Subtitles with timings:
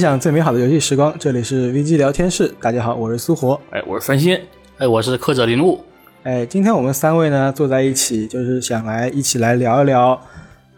[0.00, 2.50] 分享最美好的游戏时光，这里是 VG 聊天室。
[2.58, 3.60] 大家好，我是苏活。
[3.68, 4.34] 哎，我是三星。
[4.78, 5.78] 哎，我是客者林路。
[6.22, 10.14] 哎，今天我们三位呢坐在一起，就是想来一起来聊一聊《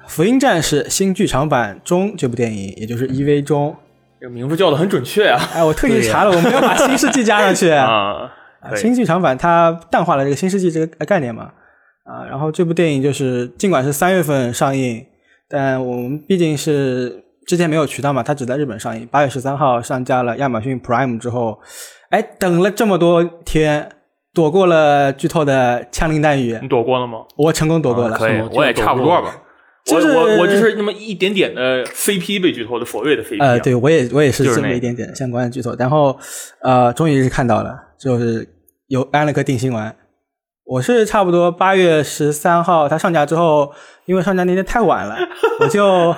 [0.08, 3.76] 福音战士》新剧场版中这部电影，也就是 EV 中。
[4.20, 5.40] 这个名字叫的很准确啊！
[5.54, 8.28] 哎，我特意查了，我没有把新世纪加上去啊。
[8.74, 11.52] 新剧场版它淡化了这个新世纪这个概念嘛。
[12.02, 15.06] 啊，然后这部电影就是尽管是三月份上映，
[15.48, 19.06] 但我们毕竟是之前没有渠道嘛，它只在日本上映。
[19.08, 21.60] 八月十三号上架了亚马逊 Prime 之后，
[22.08, 23.90] 哎，等了这么多天，
[24.32, 26.58] 躲过了剧透的枪林弹雨。
[26.62, 27.18] 你躲过了吗？
[27.36, 29.36] 我成功躲过了，可以，我也差不多吧。
[29.90, 33.42] 我我我就是那么一点点的 CP 被剧透的所谓的非 P。
[33.42, 36.18] 呃，对我也我也是这么一点点相关的剧透，然后
[36.62, 38.48] 呃，终于是看到了，就是
[38.88, 39.94] 有安了颗定心丸。
[40.64, 43.74] 我是差不多八月十三号它上架之后，
[44.06, 45.16] 因为上架那天太晚了，
[45.60, 46.14] 我就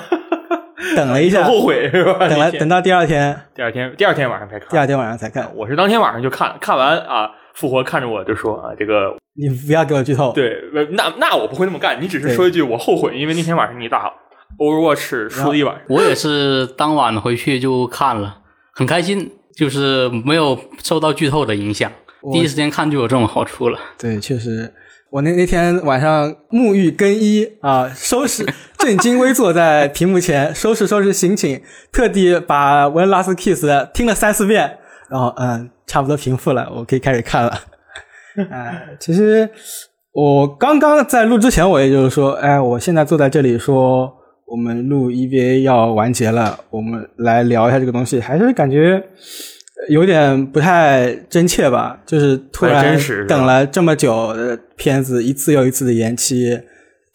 [0.96, 2.28] 等了一下，后悔是吧？
[2.28, 5.50] 等了等到第二天，第二天第二天晚上才看，第二天晚上才看。
[5.54, 10.32] 我是当天晚上就看，看完啊，复活看着我就说啊，这个你不要给我剧透。
[10.32, 10.56] 对，
[10.92, 14.12] 那那我不会那么干，你只是说一句我后悔，因为那天晚上你打
[14.58, 15.84] Overwatch 输了一晚上。
[15.88, 18.38] 我也是当晚回去就看了，
[18.72, 21.90] 很开心，就是没有受到剧透的影响。
[22.32, 23.78] 第一时间看就有这种好处了。
[23.98, 24.72] 对，确实，
[25.14, 28.44] 我那那天晚上沐浴更衣啊，收拾，
[28.76, 37.56] 正襟危坐在屏幕前收拾收拾心情，特地把《When Last Kiss》听了三四遍，然后嗯，差不多平复了，我可以开始看了。
[38.50, 39.48] 哎，其实
[40.12, 44.12] 我刚刚在录之前，我也就是说，哎，我现在坐在这里说，
[44.48, 49.00] 我们录 EVA 要完结了，我们来聊一下这个东西，还是感觉。
[49.88, 52.96] 有点不太真切吧，就是突然
[53.26, 56.58] 等了这么久的片子，一次又一次的延期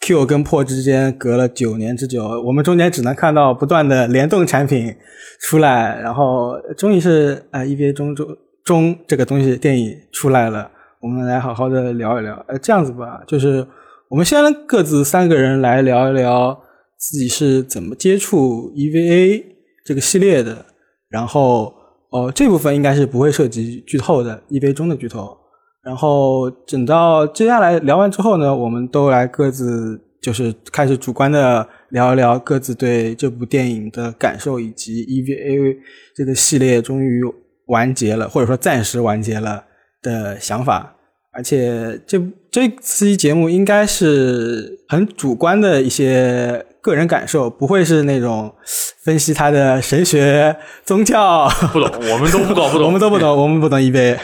[0.00, 4.94] ，Q 跟破之间隔了九年之久，我们中间只能看到不断的联动产品
[5.40, 8.28] 出来，然后终于是啊，EVA 中中
[8.62, 10.70] 中这个东西电影出来了，
[11.00, 12.44] 我们来好好的聊一聊。
[12.46, 13.66] 呃，这样子吧，就是
[14.08, 16.56] 我们先各自三个人来聊一聊
[16.98, 19.42] 自己是怎么接触 EVA
[19.84, 20.66] 这个系列的，
[21.08, 21.79] 然后。
[22.10, 25.36] 哦，这部分应该是不会涉及剧透的一杯中的剧透。
[25.84, 35.76] 然后等到接下来聊完之后呢，我们都来各自就是开始主观的聊一聊各自对这部电影的感受，以及 EVA
[36.14, 37.22] 这个系列终于
[37.68, 39.64] 完结了，或者说暂时完结了
[40.02, 40.96] 的想法。
[41.32, 42.20] 而且这
[42.50, 46.66] 这期节目应该是很主观的一些。
[46.80, 48.54] 个人感受不会是那种
[49.02, 54.16] 分析他的神学宗教， 不懂，我们都不搞不懂，我们都不懂，我们不懂 EVA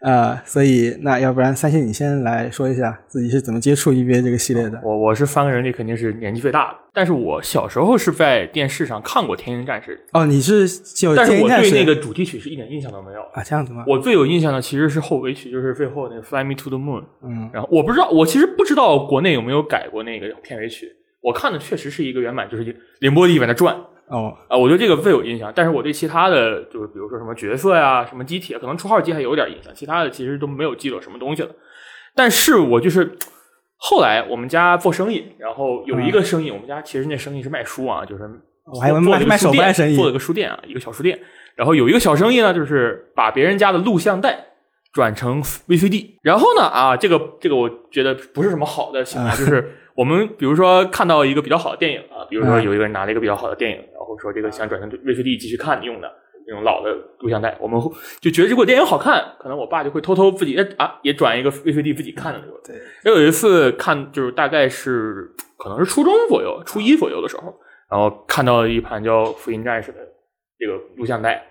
[0.00, 4.80] 啊，所以那要不然三星你先来说一下自己是怎么接触 EVA 这个系列的。
[4.82, 13.20] 我我是三个人里肯定是年纪最大的，但是我小时候是在电视上看过《天鹰战士》哦，你是就但是我对那个主题曲是一点印象都没有。
[13.34, 13.84] 啊，这样子吗？
[13.86, 20.90] 我最有印象的其实是后尾曲，就是最后那个《Fly Me to the Moon》，嗯，然后我不知道，我其实不知道国内有没有改过那个片尾曲。
[21.22, 23.76] 我看的确实是一个原版，就是凌波丽在那转
[24.08, 25.52] 哦啊，我对这个最有印象。
[25.54, 31.50] 但是我对其他的，就是比如说什么角色呀、什么机体，可能初号机还有点印象，其他的其实都没有记得什么东西了。
[32.14, 33.16] 但是我就是
[33.76, 38.28] 后来我们家做生意，然后有一个生意，我们家其实那生意是卖书啊，就是
[38.64, 41.20] 我还卖卖手办生意，做了个书店啊，一个小书店。
[41.54, 44.46] 然后有一个小生意呢，就是把别人家的录像带
[44.92, 46.14] 转成 VCD。
[46.22, 49.76] 然后呢啊，这个这个我觉得不是什么好的行为， 就是。
[49.94, 56.10] 我们比如说看到一个比较好的电影啊，比如说有一个人拿了一个比较好的电影，然后说这个想转成 VCD 继续看用的
[56.46, 56.90] 那种老的
[57.20, 57.80] 录像带，我们
[58.20, 62.56] 就觉得如果电影好看，可能我爸就会偷偷自己啊也转一个 VCD 自己看的那种。
[62.64, 67.54] 对，有一次看就是大概是可能是初中左右、初一左右的时候，
[67.90, 70.00] 然后看到一盘叫《福音战士》的
[70.58, 71.44] 这个录像带，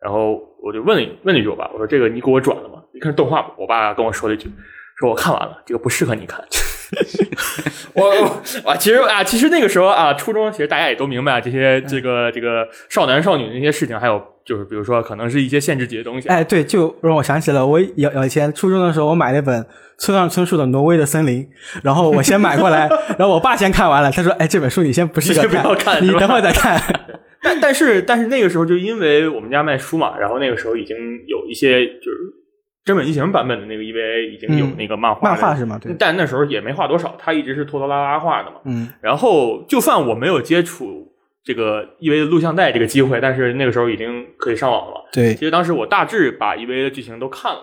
[0.00, 2.82] 然后我就问了问了一句我爸，我说这个你给我转了吗？
[2.92, 4.50] 你看动画，我爸跟我说了一句，
[4.98, 6.44] 说我看完了，这个不适合你看。
[7.94, 16.28] 我啊，其实啊，其实那个时候啊，初中其实大家也都明白这些这个这个少男少女的那些事情，还有就是比如说可能是一些限制级的东西。
[16.28, 19.64] 哎，对，就让我想起了我有以前初中的时候，我买了一本
[19.98, 21.42] 村上春树的《挪威的森林》，
[21.82, 22.88] 然后我先买过来，
[23.18, 26.80] 然后我爸先看完了，他说：“哎，这本书你先不是不要看，你等会儿再看。
[27.42, 30.96] ”但但是但是那个时候就因为我们家卖书嘛，然后那个时候已经
[31.26, 32.37] 有一些就是。
[32.88, 35.78] 真本一行版本的那个 EVA 已经有那个漫画，漫画是吗？
[35.78, 35.94] 对。
[35.98, 38.56] 但那时候也没画多少，他一直是拖拖拉拉画的嘛。
[38.64, 38.88] 嗯。
[39.02, 41.12] 然后，就算我没有接触
[41.44, 45.04] 这个 EVA 的录像带这个机会，但是那个时候已经可以上网了。
[45.12, 45.34] 对。
[45.34, 47.60] 其实当时我大致把 EVA 的剧情都看了，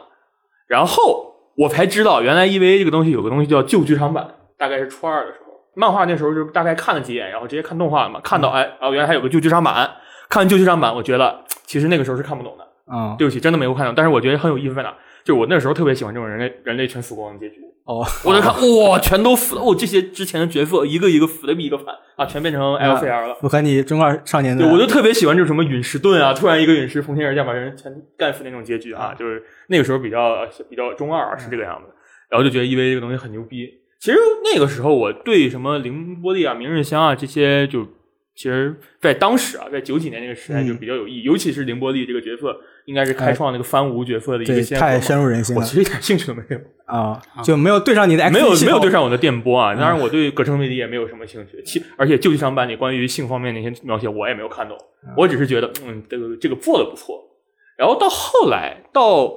[0.68, 4.28] 然后我才知道原来 EVA 这个东西有个东西叫旧剧场版。
[4.60, 8.20] 大概是初二的时候，漫画那时候就大概看了几眼，然后直接看动画了嘛。
[8.24, 9.90] 看到哎哦，原来还有个旧剧场版。
[10.30, 13.94] 看旧剧场版，我觉得其实那个时候是看不懂的，啊，对不起，真的没有看懂。
[13.96, 14.92] 但是我觉得很有意思在哪？
[15.26, 17.60] 就我那时候特别喜欢这种人类人类全死光的结局。
[17.86, 19.62] 哦，我在看，哇，全都死了！
[19.62, 23.38] 哦，这些之前的角色一个一个死的比一个惨啊，全变成 LCL 了。
[23.42, 31.94] 我看你中二少年的对，，我就特别喜欢这种什么陨石盾啊，突然一个陨石从天而降把人全干死那种结局啊，就是那个时候比较比较中二是这个样子，
[32.30, 33.70] 然后就觉得 EVA 这个东西很牛逼。
[34.00, 37.88] 其实那个时候我对什么凌波丽啊、明日香啊这些，就
[38.36, 45.00] 其实在当时啊，在九几年那个时代就比较有意义，尤其是凌波丽这个角色，应该是开创那个番无角色的一个，先河太。
[45.00, 46.60] 深入人心了我其实一点兴趣都没有。
[46.86, 49.74] 啊，就没有对上你的 X 没有没有对上我的电波啊！
[49.74, 51.64] 当然，我对葛城魅力也没有什么兴趣。
[51.64, 54.78] 其而且旧剧场版里关于性方面那些描写，我也没有看懂。
[55.16, 57.24] 我只是觉得，嗯，这个这个做的不错。
[57.78, 59.34] 然后到后来，到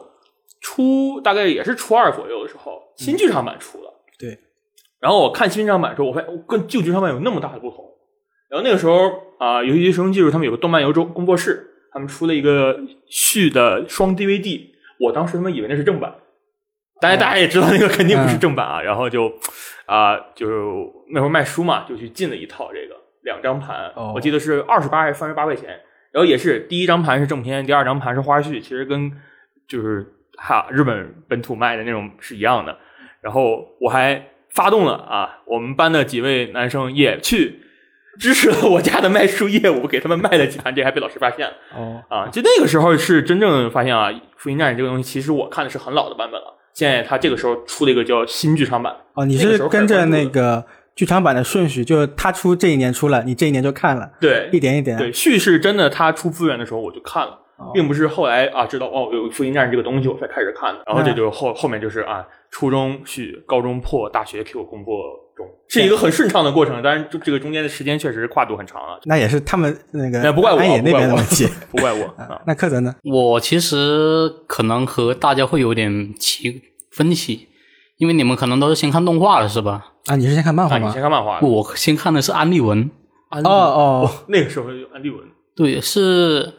[0.60, 3.94] 初大概也是初二左右的时候，新剧场版出了。
[4.18, 4.36] 对。
[5.00, 7.84] 然后我看新剧场版的时候，我发现哦跟旧剧场版有那么大的不同。
[8.50, 14.68] 然后那个时候啊、游戏机生技术他们有个动漫游周工作室，他们出了一个续的双 DVD，
[14.98, 16.14] 我当时他们以为那是正版。
[17.00, 19.32] 大家大家也知道那个肯定不是正版啊，然后就
[19.86, 25.68] 啊、就那会儿卖书嘛，就去进了一套这个两张盘，哦我记得是二十八还是三十八块钱，
[26.10, 29.12] 然后也是第一张盘是正片，第二张盘是花絮，其实跟
[29.68, 30.04] 就是
[30.36, 32.76] 哈日本本土卖的那种是一样的。
[33.20, 37.60] 然后我还发动了啊，我们班的几位男生也去
[38.18, 41.52] 支持了我家的卖书业务，给他们卖了几盘，这还被老师发现了。
[41.76, 46.58] 哦，啊，就那个时候是真正发现啊，《福音战士》这个东西，其实我看的是很老的版本了。
[46.74, 54.96] 现在他这个时候出了一个叫新剧场版，哦，你是跟着那个剧场版的顺序，就是他出这一年出了，你这一年就看了，对一点一点。
[54.96, 60.82] 对，叙事真的，他出资源的时候我就看了，哦并不是后来啊知道哦有《福音战士》这个东西我才开始看的。
[60.86, 64.94] 然后这就是后后面就是啊，初中续，高中破，大学 Q 工作
[65.38, 66.82] 中，是一个很顺畅的过程。
[66.82, 68.98] 当然，这这个中间的时间确实跨度很长啊。
[69.04, 72.42] 那也是他们那个那，不怪我，安野那不怪我边的问题。，不怪我啊。
[72.46, 72.94] 那柯 泽呢？
[73.04, 77.48] 我其实可能和大家会有点奇分歧，
[77.96, 79.92] 因为你们可能都是先看动画的是吧？
[80.06, 80.92] 啊，你是先看漫啊，你画吗？
[80.92, 81.40] 先看漫画。
[81.40, 82.90] 我先看的是安利文，
[83.30, 85.20] 安哦哦，那个时候有安利文，
[85.54, 86.54] 对，是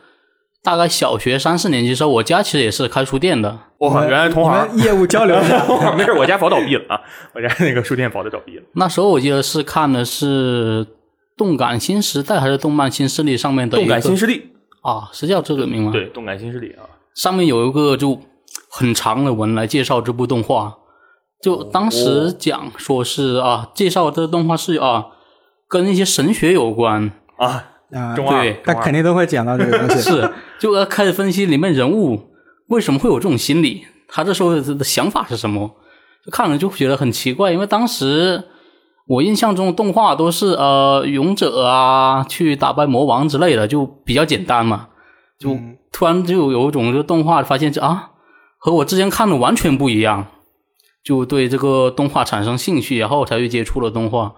[0.62, 4.78] 大概小学三四年级的时候，我家其实也是开书店的，哇，原来同行。
[4.78, 5.66] 业务交流一下。
[5.96, 7.00] 没事，我家早倒闭了啊！
[7.34, 8.64] 我家那个书店早就倒闭了。
[8.74, 10.86] 那时候我记得是看的是
[11.38, 14.52] 《动感新时代》还是《动漫新势力》上面的动感新势力，
[14.82, 16.84] 啊，是叫这个名吗？，对，动感新势力啊，
[17.16, 18.20] 上面有一个就
[18.70, 20.76] 很长的文来介绍这部动画，
[21.42, 25.06] 就当时讲说是啊，介绍这个动画是啊，
[25.70, 30.02] 跟一些神学有关，啊，啊，对中二他肯定都会讲到这个东西。
[30.10, 32.32] 是就要开始分析里面人物
[32.68, 35.70] 为什么会有这种心理，他这时候的想法是什么，
[36.26, 38.44] 就看了就觉得很奇怪，因为当时
[39.08, 44.90] 我印象中的动画都是呃勇者啊去打败魔王之类的，就比较简单嘛，
[45.40, 48.12] 就嗯突然就有一种就动画发现这啊
[48.60, 50.28] 和我之前看的完全不一样，
[51.04, 54.34] 就对这个动画产生兴趣，然后才去接触了动画。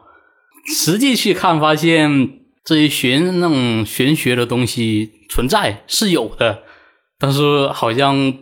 [0.68, 2.30] 实际去看发现
[2.64, 6.64] 这些玄那种玄学的东西存在是有的，
[7.18, 8.34] 但是好像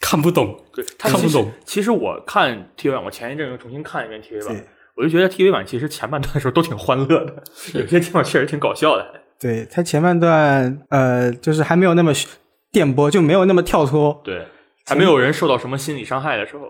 [0.00, 0.60] 看不懂。
[0.98, 1.52] 看不懂。
[1.64, 4.64] 其实我看 TV 版，我前一阵又重新看一遍 TV 版，
[4.96, 7.42] 我就觉得 TV 版其实前半段的时候都挺欢乐的，
[7.74, 9.06] 有些地方确实挺搞笑的。
[9.40, 12.12] 对他前半段，呃，就是还没有那么
[12.72, 14.20] 电波，就没有那么跳脱。
[14.24, 14.46] 对，
[14.84, 16.62] 还没有人受到什么心理伤害的时候，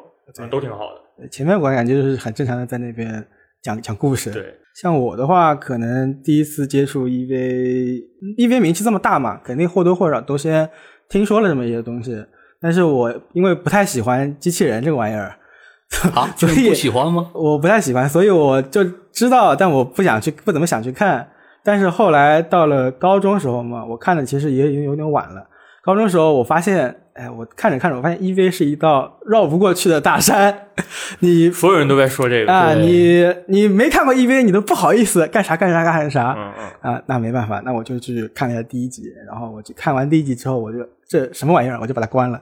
[0.48, 1.28] 都挺好的。
[1.28, 3.26] 前面我感觉就是很正常的在那边
[3.62, 4.30] 讲讲故事。
[4.30, 10.68] 对，像我的话，可能第一次接触 EV，EV 名气这么大嘛，肯定或多或少都先
[11.08, 12.24] 听说了这么一些东西。
[12.60, 15.36] 但是我因为不太喜欢机器人这个玩意儿，
[16.14, 17.30] 啊，所以不喜欢吗？
[17.34, 21.28] 我不太喜欢，所以我就知道，但我不想去，不怎么想去看。
[21.62, 25.46] 但是后来到了高中时候嘛，我看的其实也已经有点晚了。
[25.84, 30.68] 高中的时候我发现，哎，我看着看着，我发现 EV 是一道绕不过去的大山。
[31.20, 32.50] 你所有人都在说这个。
[32.50, 36.34] 啊，你你没看过 EV，你都不好意思干啥干啥干啥。
[36.36, 42.40] 嗯嗯，啊，那没办法，那我就去看了一下第一集，然后我就看完第一集之后，我就这什么玩意儿，我就把它关了。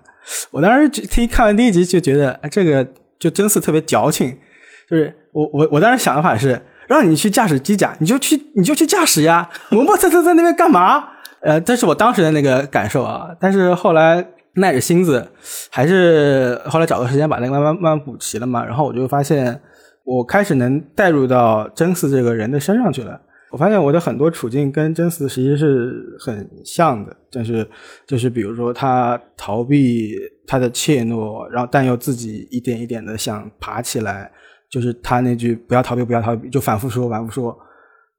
[0.52, 2.86] 我当时就听看完第一集就觉得，哎，这个
[3.18, 4.38] 就真是特别矫情，
[4.88, 11.08] 就是我我我当时想的法是，让你去驾驶机甲，你就去你就去驾驶呀，磨磨蹭蹭在那边干嘛？
[11.42, 13.28] 呃，这是我当时的那个感受啊。
[13.40, 15.26] 但是后来耐着心思，
[15.70, 19.60] 还是后来找个时间把那个慢慢慢慢补齐了嘛，然后我就发现，
[20.04, 23.20] 我开始能带入到真嗣这个人的身上去了。
[23.50, 27.68] 我发现我的很多处境跟真嗣其实是很像的，就是
[28.06, 30.14] 就是比如说他逃避
[30.46, 34.30] 他的怯懦，然后但又自己一点一点的想爬起来，
[34.70, 37.54] 就是他那句“不要逃避，不要逃避”，就反复说，反复说。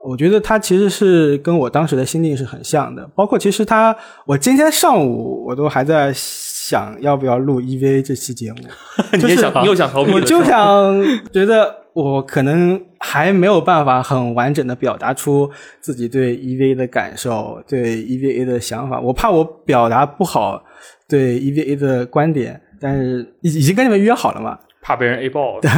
[0.03, 3.95] 我觉得他其实是跟我当时的心境是很像的，包括其实他，
[4.25, 8.57] 我今天上午我都还在想要不要录 EVA 这期节目，
[9.17, 20.62] 你也想，你又想逃避，我就想觉得我可能还没有办法很完整的表达出自己对 EVA 的感受，对 EVA 的想法，我怕我表达不好
[21.07, 25.69] 对 EVA 的观点，但是已已经跟你们约好了嘛，怕被人 A 爆， 对，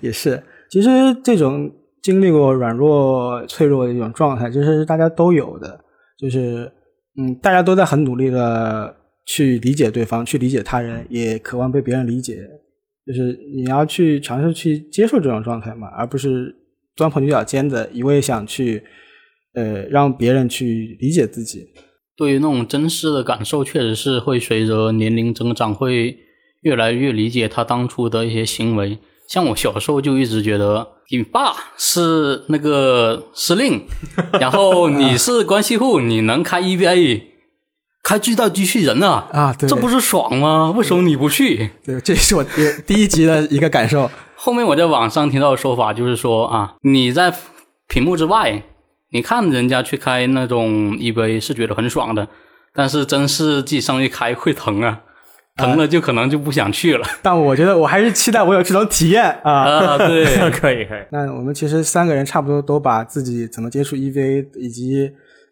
[0.00, 1.70] 也是，其实这种。
[2.02, 5.78] 经历过软弱、脆弱的一种状态，就是大家都有的，
[6.18, 6.70] 就是
[7.18, 8.94] 嗯，大家都在很努力的
[9.26, 12.38] 去理解对方，去理解他人，也渴望被别人理解。
[13.06, 16.54] 就是你要去尝试去接受这种状态嘛，而不是
[16.94, 18.82] 钻破牛角尖的一味想去
[19.54, 21.66] 呃让别人去理解自己。
[22.16, 26.18] 对于那种真实的感受，确实是会随着年龄增长，会
[26.62, 28.98] 越来越理解他当初的一些行为。
[29.28, 33.86] 像我小时候就一直觉得你爸是那个司令，
[34.40, 37.22] 然后你 是关系户，你能开 EVA，
[38.02, 40.72] 开巨大机器人啊啊，对，这不是爽吗？
[40.74, 41.70] 为什么你不去？
[41.84, 42.44] 对，这是我
[42.86, 44.10] 第一集的一个感受。
[44.34, 47.34] 后面我在网上听到的说法就是说啊，你在
[47.86, 48.62] 屏幕之外，
[49.10, 52.28] 你看人家去开那种 EVA 是觉得很爽的，
[52.72, 55.00] 但是真是自己上去开会疼啊。
[55.58, 59.52] 疼了就可能就不想去了， 但我觉得我还是期待我有这种体验啊！
[59.52, 61.00] 啊，对， 可以可以。
[61.10, 65.10] 那我们其实三个人差不多都把自己怎么接触 EVA 以及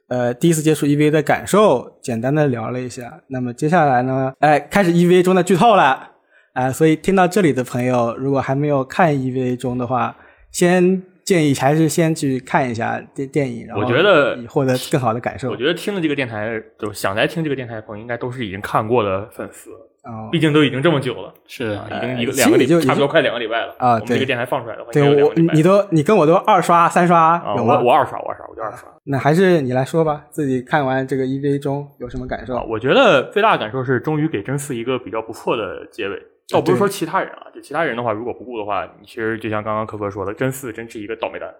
[0.09, 3.21] 呃第一次接触 EVA 的感受简单的聊了一下。
[3.29, 6.11] 那么接下来呢，哎，开始 EVA 中的剧透了，
[6.55, 10.17] 哎，所以听到这里的朋友，如果还没有看 EVA 中的话，
[10.53, 15.51] 先建议还是先去看一下电电影，然后我觉得获得更好的感受。
[15.51, 19.71] 我觉得听了这个电台，就想来听这个电台的朋友，应该都是已经看过的粉丝。
[20.07, 23.95] 哦，毕竟都已经这么久了，是已经一个两个礼，差不多快两个礼拜了啊。
[23.95, 27.81] 我们这个电台放出来的话，对我你都你跟我都二刷三刷有吗？
[27.83, 28.89] 我二刷我二刷我就二刷。
[29.03, 32.55] 那还是你来说吧，自己看完这个 EVA 中有什么感受？
[32.69, 36.23] 我觉得最大的感受是，终于给真四一个比较不错的结尾。
[36.53, 41.53] 倒不是说其他人啊，就其他人的话，如果不顾的话，你其实就像刚刚可可说的，真四真是一个倒霉蛋。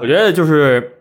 [0.00, 0.98] 我觉得就是。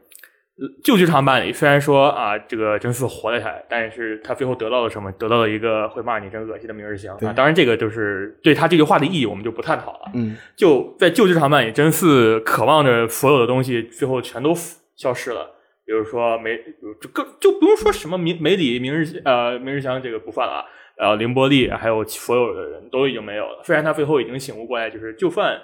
[0.83, 5.11] 旧剧场版里虽然说啊，这个真嗣活了下来，但是他最后得到了什么？
[5.13, 7.33] 得到了一个会骂你真恶心的明日香啊！
[7.33, 10.11] 当然，这个就是对他这句话的意义，我们就不探讨了。
[10.13, 14.53] 嗯，就在旧剧场版里，真嗣渴望着所有的东西，最后全都
[14.95, 15.49] 消失了。
[15.83, 16.57] 比如说梅，
[17.01, 20.63] 就更就不用说什么明梅里明日呃明日香这个不算了，
[20.95, 23.63] 然后凌波丽还有所有的人都已经没有了。
[23.63, 25.59] 虽然他最后已经醒悟过来，就是就算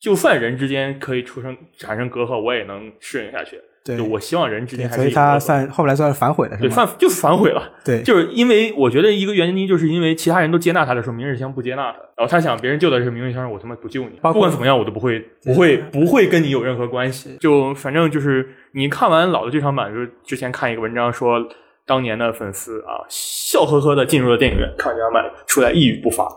[0.00, 3.60] 就算人之间可以出生产生隔阂，我也能适应下去。
[3.84, 5.02] 对，我希望人之间还是。
[5.02, 7.72] 所以他算后来算是反悔了，是对，反就是反悔了。
[7.84, 17.36] 对，就是因为我觉得一个原因，就是因为其他人都接纳他的时候，明日香不接纳他，然后他想别人救的是明日香，我他妈不救你，不管怎么样，我都不会不会不会跟你有任何关系。
[17.40, 21.40] 就反正就是你看完老的剧场版，就是之前看一个文章说，
[21.84, 26.28] 当年的粉丝啊，笑呵呵的进入了电影院看剧场版，出来一语不发，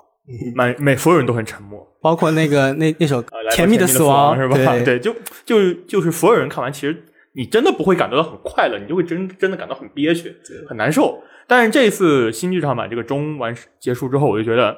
[0.55, 3.21] 满每所有人都很沉默，包括那个那那首
[3.51, 4.55] 《甜蜜的死亡》是吧？
[4.83, 7.03] 对，就就就是所有人看完，其实。
[7.36, 10.36] 你真的不会感觉到很快乐，你就会真真的感到很憋屈，
[10.68, 11.22] 很难受。
[11.48, 14.75] 但是这次新剧场版这个中完结束之后，我就觉得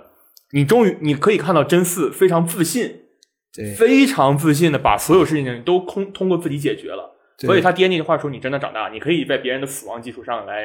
[0.52, 3.04] 你终于你可以看到真嗣非常自信，
[3.54, 7.16] 对，非常自信的把所有事情都通通过自己解决了。
[7.38, 10.64] 所以他爹那句话说：“你真的长大，你可以在别人的死亡基础上来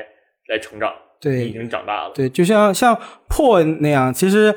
[0.48, 2.12] 来成长。”对，已经长大了。
[2.14, 4.54] 对，就像像破那样，其实。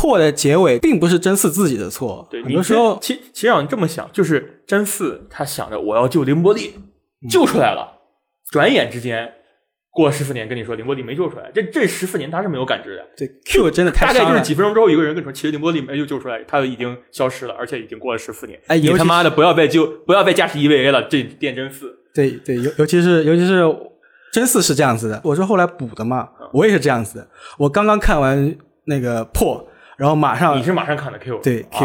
[0.00, 6.72] 破的结尾并不是真嗣自己的错，对，很多时候其其实让你这么想，就是真嗣他想着我要救凌波丽，
[7.28, 7.98] 救出来了，
[8.52, 9.28] 转眼之间
[9.90, 13.04] 过了十四年，跟你说凌波丽没救出来，这这十四年他是没有感知的。
[13.16, 18.56] 对，Q 真的太大概就是几分钟之后，一个人跟你说，其实凌波丽没有救出来，他已经消失了，而且已经过了十四年。
[18.68, 21.92] 哎，你他妈的不要再救，不要再驾驶 EVA 了，这电真四。
[22.14, 23.64] 对对，尤尤其是尤其是
[24.32, 27.28] 真四是这样子的，我是后来补的嘛，我也是这样子的，
[27.58, 29.66] 我刚刚看完那个破。
[29.98, 31.84] 然后马上你是马上看的 Q 对 Q，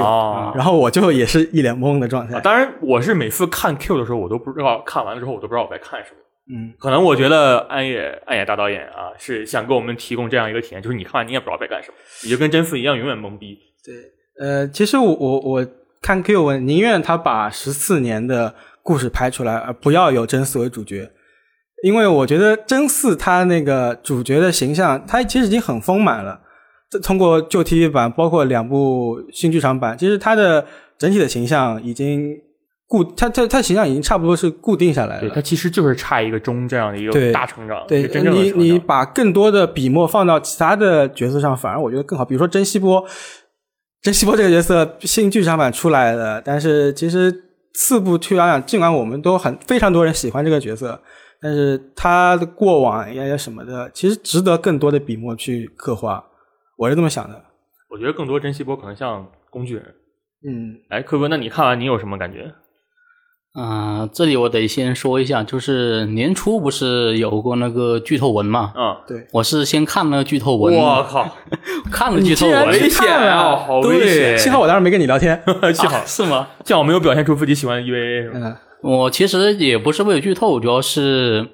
[0.53, 2.39] 然后我就也是一脸懵的状态。
[2.41, 6.17] 当然，我是每次看 Q 的时候，我都不知道看完了之后，我都不知道我在看什么。
[6.53, 13.57] 嗯，可能我觉得暗夜暗夜大导演啊，是想给我们提供这样一个体验，就是你看完你也不知道在干什么，你就跟真嗣一样永远懵逼。
[13.83, 15.67] 对，呃，其实我我我
[15.99, 18.53] 看 Q，我宁愿他把十四年的
[18.83, 21.09] 故事拍出来，而不要有真嗣为主角，
[21.81, 26.41] 因为我觉得真嗣他那个主角的形象，他其实已经很丰满了。
[27.01, 30.65] 通过旧 TV 版，包括两部新剧场版，其实他的
[30.97, 32.35] 整体的形象已经
[32.87, 35.21] 固，他他他形象已经差不多是固定下来了。
[35.21, 37.83] 对他其实就是差一个中这样的一个大成长。
[37.87, 42.23] 对，你你把更多的笔墨放到其他的角色上，反而我觉得更好。
[42.23, 43.03] 比如说真希波，
[44.01, 47.33] 真希波这个角色新剧场版出来了，但是其实
[47.73, 51.01] 四部去来讲，尽管我们都很非常多人喜欢这个角色，
[51.41, 56.23] 但是他的过往呀呀什么的，其实值得更多的笔墨去刻画。
[56.77, 57.43] 我是这么想的。
[57.89, 59.95] 我觉得更多珍惜波可能像工具人。
[60.47, 62.53] 嗯，哎，科哥，那你看完你有什么感觉？
[63.53, 68.73] 啊、这里我得先说一下，就是年初不是有过那个剧透文嘛？
[68.75, 71.37] 嗯，对，我是先看了剧透文，我靠，
[71.91, 74.39] 看了剧透文，危险看啊，了好危险！
[74.39, 75.39] 幸好我当时没跟你聊天。
[75.71, 76.47] 幸好啊是吗？
[76.65, 78.39] 幸好没有表现出自己喜欢的 EVA 是吧？
[78.39, 81.47] 嗯，我其实也不是为了剧透，主要是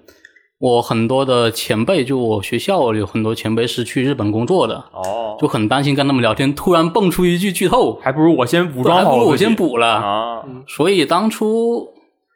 [0.60, 9.88] 我很多的前辈，就我学校有很多前辈是去日本工作的，哦，就很担心跟他们聊天，突然蹦出一句剧透，还不如我先补还装好不如我先补了。
[9.88, 10.44] 啊。
[10.68, 11.88] 所以当初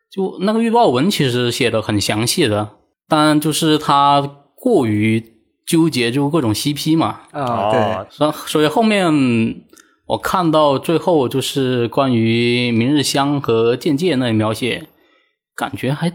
[0.09, 2.69] 就那个预报文其实写的很详细的，
[3.09, 4.21] 但就是他
[4.55, 5.21] 过于
[5.67, 9.63] 纠结就各种 CP 嘛，啊，对，哦，所所以后面
[10.07, 14.87] 我看到最后就是关于明日香和剑界那里描写，
[15.55, 16.09] 感觉还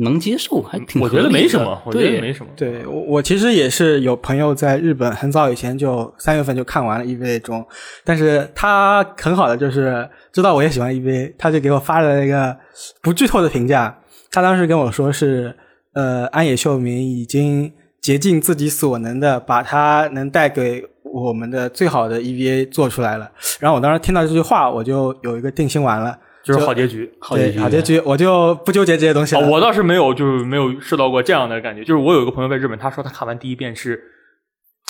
[0.00, 2.50] 能接受，还挺我觉得没什么，我觉得对，没什么。
[2.56, 7.66] 对我我其实也是有朋友在日本很早以前就三月份就看完了 EVA 中，
[8.04, 12.56] 但是他很好的就是知道我也喜欢 EVA，他就给我发了一个
[13.02, 13.98] 不剧透的评价。
[14.30, 15.54] 他当时跟我说是，
[15.92, 23.30] 呃，安野秀明已经竭尽自己所能的把他能带给我们的最好的 EVA 做出来了。
[23.58, 26.16] 然后我当时听到这句话，我就有一个定心丸了。
[26.52, 27.10] 就是好结局。
[27.20, 29.48] 好结局好结局，我就不纠结这些东西啊，了。
[29.48, 31.82] 我倒是没有，就是没有受到过这样的感觉。
[31.82, 34.02] 就是我有一个朋友在日本，他说他看完第一遍是，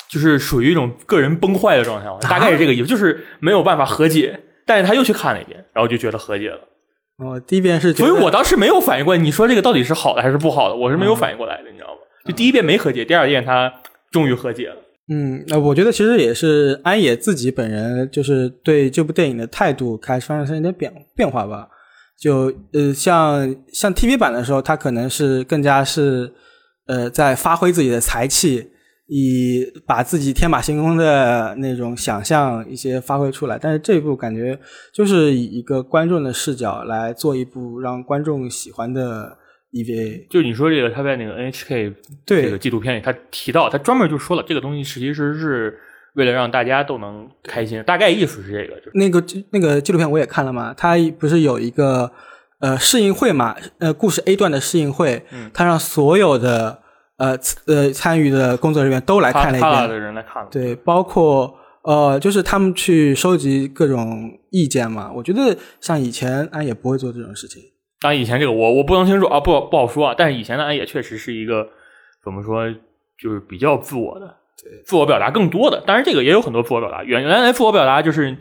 [0.08, 4.40] 就是属于一种个人崩坏的状态，大概是这个意思，就是没有办法和解。
[4.66, 6.60] 但是他又去看了一遍，然后就觉得和解了。
[7.18, 12.00] 我第一遍是，所以我当时没有反应过来，你说这个到底是好的还是不好的，我是没有反应过来的，你知道吗？
[12.24, 13.72] 就第一遍没和解，第二遍他
[14.10, 14.76] 终于和解了。
[15.12, 21.68] 嗯，那我觉得其实也是安野自己本人就是对这部电影的态度开始发生一点变变化吧。
[22.16, 26.32] 就呃，像像 TV 版的时候，他可能是更加是
[26.86, 28.70] 呃在发挥自己的才气，
[29.08, 33.58] 以把自己天马行空的那种想象一些发挥出来。
[33.60, 34.56] 但是这一部感觉
[34.92, 39.36] 就是以一个观众的视角来做一部让观众喜欢的
[39.72, 40.26] EVA。
[40.28, 42.42] 就你说这个，他在那个 NHK 对。
[42.42, 45.78] 这个纪录片里，他提到，他专门就说了，这个东西其实是
[46.14, 52.10] 为了让大家都能开心，大概意思是这个，就那个那个纪录片我也看了嘛，他不是有一个
[52.58, 55.50] 呃试映会嘛，呃故事 A 段的试映会，嗯。
[55.54, 56.82] 他让所有的
[57.16, 65.12] 呃呃参与的工作人员都来看了一他他的，人来看了，对，包括呃就是他们去收集各种意见嘛。
[65.14, 67.62] 我觉得像以前安也不会做这种事情，
[68.00, 71.68] 当然以前这个我我不能清楚啊，不不好说啊，但是以前的安野确实是一个
[72.24, 72.68] 怎么说，
[73.18, 74.36] 就是比较自我的，
[74.84, 75.82] 自我表达更多的。
[75.86, 78.36] 当然这个也有很多自我表达，原原来自我表达就是。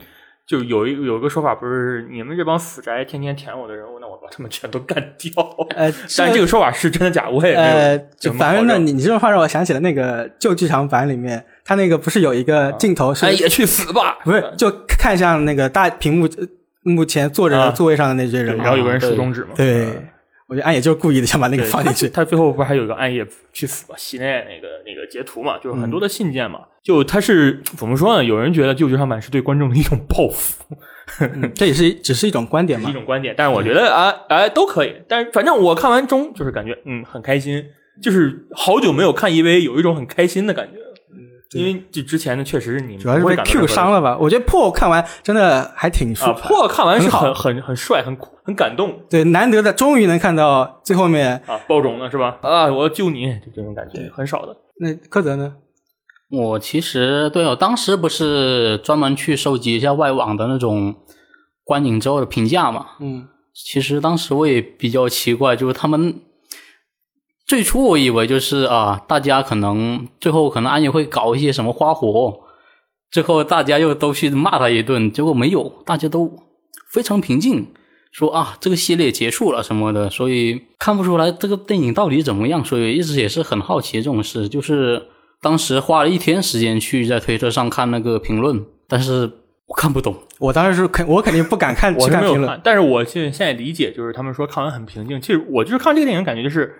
[0.49, 5.31] 就有一有一个说法，不是你们这帮死宅天天舔我的人物，那我把他们全都干掉。
[5.75, 7.29] 呃，但这个说法是真的假？
[7.29, 14.17] 我也没有呃，就反正呢，你你这种话让我想起了那个旧剧场版里面，他那个不是有一个镜头是安野去死吧！
[14.23, 16.47] 不是就看向那个大屏幕呃
[16.83, 19.49] 目前坐着座位上的那些人嘛，然后有个人竖中指嘛。
[19.55, 20.07] 对嗯，
[20.47, 22.09] 我觉得暗夜就是故意的想把那个放进去。
[22.09, 23.95] 他最后不是还有一个暗夜去死吧？
[23.97, 26.61] 系内那个那个截图嘛，就是很嗯多的信件嘛。
[26.81, 28.23] 就他是怎么说呢？
[28.23, 30.63] 有人觉得旧剧场版是对观众的一种报复，
[31.19, 32.93] 嗯这也是只是一种观点嘛一。
[32.93, 33.35] 种观点。
[33.37, 34.95] 但是我觉得啊哎都可以。
[35.07, 37.63] 但是反正我看完中就是感觉嗯很开心，
[38.01, 40.78] 就是好久没有看 EVA，有一种很开心的感觉。
[41.53, 44.15] 因为这之前的确实是你主要是被不会感到 Q 伤了吧？
[44.19, 46.33] 我觉得破看完真的还挺舒啊。
[46.33, 51.41] 破看完是很很很很帅，很酷很感动对，难得的终于能看到最后面。
[51.47, 52.37] 啊，爆种了是吧？
[52.41, 54.55] 啊，我要救你，就这种感觉很少的。
[54.79, 55.55] 那柯泽呢？
[56.29, 60.93] 我其实对我当时不是专门去收集一下外网的那种
[61.63, 62.85] 观影之后的评价嘛？
[62.99, 66.21] 嗯，其实当时我也比较奇怪，就是他们
[67.49, 72.41] 最初我以为就是啊，大家可能最后可能安野会搞一些什么花活，
[73.09, 76.31] 最后大家又都去骂他一顿，结果没有，大家都
[76.91, 77.65] 非常平静，
[78.11, 85.07] 说啊这个系列结束了什么的，所以看不出来这个电影到底怎么样，所以一直也是很好奇这种事，就是
[85.41, 89.23] 当时花了一天时间去在推特上看那个评论，但是
[89.65, 90.15] 我看不懂。
[90.37, 92.35] 我当时是肯，我肯定不敢看 我去看评论。
[92.35, 95.19] 是没有看，但是我现现在理解就是他们说看完很平静。
[95.19, 96.75] 其实我就是看这个电影，感觉就是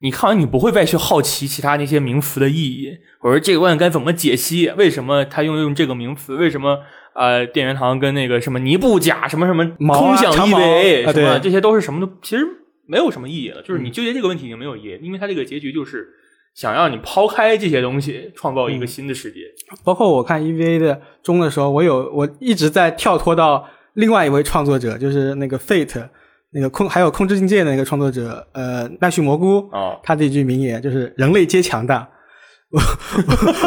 [0.00, 6.78] 你看完你不会再去好奇其他那些名词的意义，我说这个问该怎么解析，为什么他用用这个名词，为什么
[7.14, 12.46] 呃电元堂跟那个什么尼布甲什么什么空想 EVA 啊什么对这些都是什么都其实
[12.86, 16.08] 没有什么意义了，就是你纠结这个问题已经没有意义，因为它这个结局就是
[16.54, 19.40] 想让你抛开这些东西，创造一个新的世界。
[19.84, 26.08] 包括我看 EVA 的中的时候，我有我一直在跳脱到另外一位创作者，就是那个 Fate
[26.50, 32.08] 那个空还有控制境界的那个创作者，呃，奈绪蘑菇，啊，他的一句名言就是“人类皆强大”。
[32.70, 32.78] 我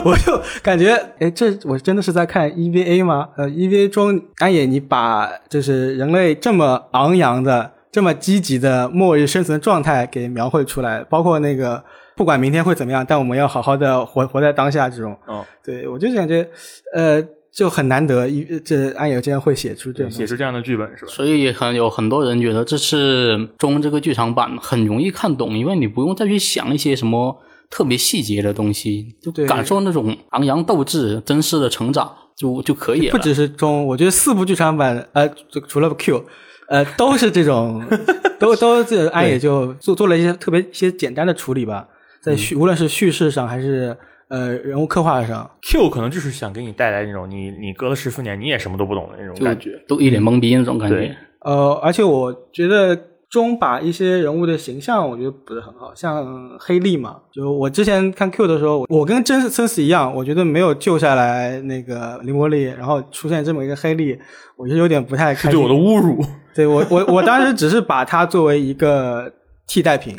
[0.06, 3.30] 我我就感觉，哎，这我真的是在看 EVA 吗？
[3.36, 11.84] 呃，EVA 中安野你把就是人类这么昂扬的、这么积极的末日生存状态给描绘出来，包括那个
[12.15, 15.17] 不管明天会怎么样，但我们要好好的活活在当下这种。
[15.26, 16.48] 哦，对我就感觉，
[16.94, 17.20] 呃，
[17.54, 21.12] 就很难得，一这安野竟然会写出这样写出这样的剧本是吧？
[21.12, 27.38] 所以很有很多人觉得这是中这个剧场版很容易看懂，因为你不用再去想一些什么
[27.70, 33.12] 特别细节的东西，就对感受那种昂扬斗志、真实的成长就就可以了。
[33.12, 36.26] 不只是中，我觉得四部剧场版，呃，就除了 Q，
[36.70, 37.84] 呃，都是这种，
[38.40, 41.90] 都都这安野就做做了一些特别一些简单的处理吧，
[42.22, 43.98] 在叙、无论是叙事上还是
[44.32, 49.78] 呃人物刻画上，Q 可能就是想给你带来那种你你隔了十四年你也什么都不懂的那种感觉。
[49.88, 51.13] 都一脸懵逼那种感觉。
[51.41, 52.98] 呃，而且我觉得
[53.30, 64.17] 中把一些人物的形象，我觉得不是很好，像黑利嘛，就我之前看 Q 的时候，我跟真森死一样，我觉得没有救下来那个林伯利，然后出现这么一个黑利，
[64.56, 66.24] 我觉得有点不太开对我的侮辱。
[66.56, 69.32] 对我我我当时只是把它作为一个
[69.67, 70.17] 替代品，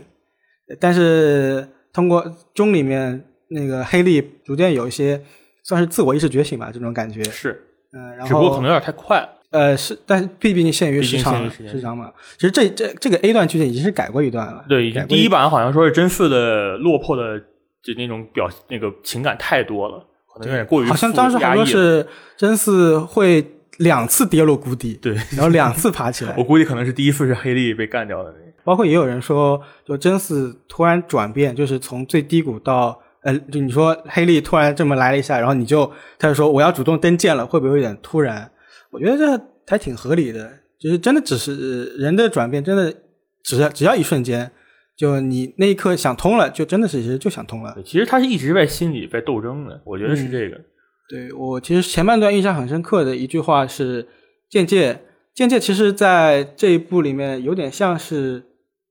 [0.80, 3.22] 但是通过中里面
[3.52, 5.22] 那个黑利逐渐有一些
[5.62, 7.22] 算是自我意识觉醒吧，这种感觉。
[7.24, 7.62] 是，
[7.92, 9.28] 嗯、然只不过后可能有点太快了。
[9.50, 12.10] 呃是，但是毕竟限于时长时长嘛。
[12.38, 14.64] 其实这这这个 A 段剧情已经是改过一段了。
[14.66, 17.38] 对，已经第一版好像说是真嗣的落魄的
[17.82, 21.54] 就那种表那个情感太多了，可能有点过于好像当时好。
[21.54, 22.06] 像是
[22.38, 23.44] 真嗣会
[23.76, 26.42] 两次跌落谷底，对，然后两次爬起来 我。
[26.42, 28.52] 估计可能是第一次是黑利被干掉的那个。
[28.64, 38.50] 包括也有人说，就真嗣突然转变，就是从最低谷到呃，就你说黑利突然这么来了一下，然后你就他就说我要主动登舰了，会不会有点突然？
[38.90, 42.94] 我觉得这还挺合理的，就是真的只是人的转变，真的
[43.42, 44.50] 只要只要一瞬间，
[44.96, 47.76] 就你那一刻想通了，就真的是其实就想通了。
[47.84, 50.60] 其实他是一直在心里在斗争的，我觉得是嗯这个。
[51.08, 54.08] 对我其实前半段印象很深刻的一句话是
[54.48, 55.00] 剑界，
[55.34, 58.42] 剑界其实在这一部里面有点像是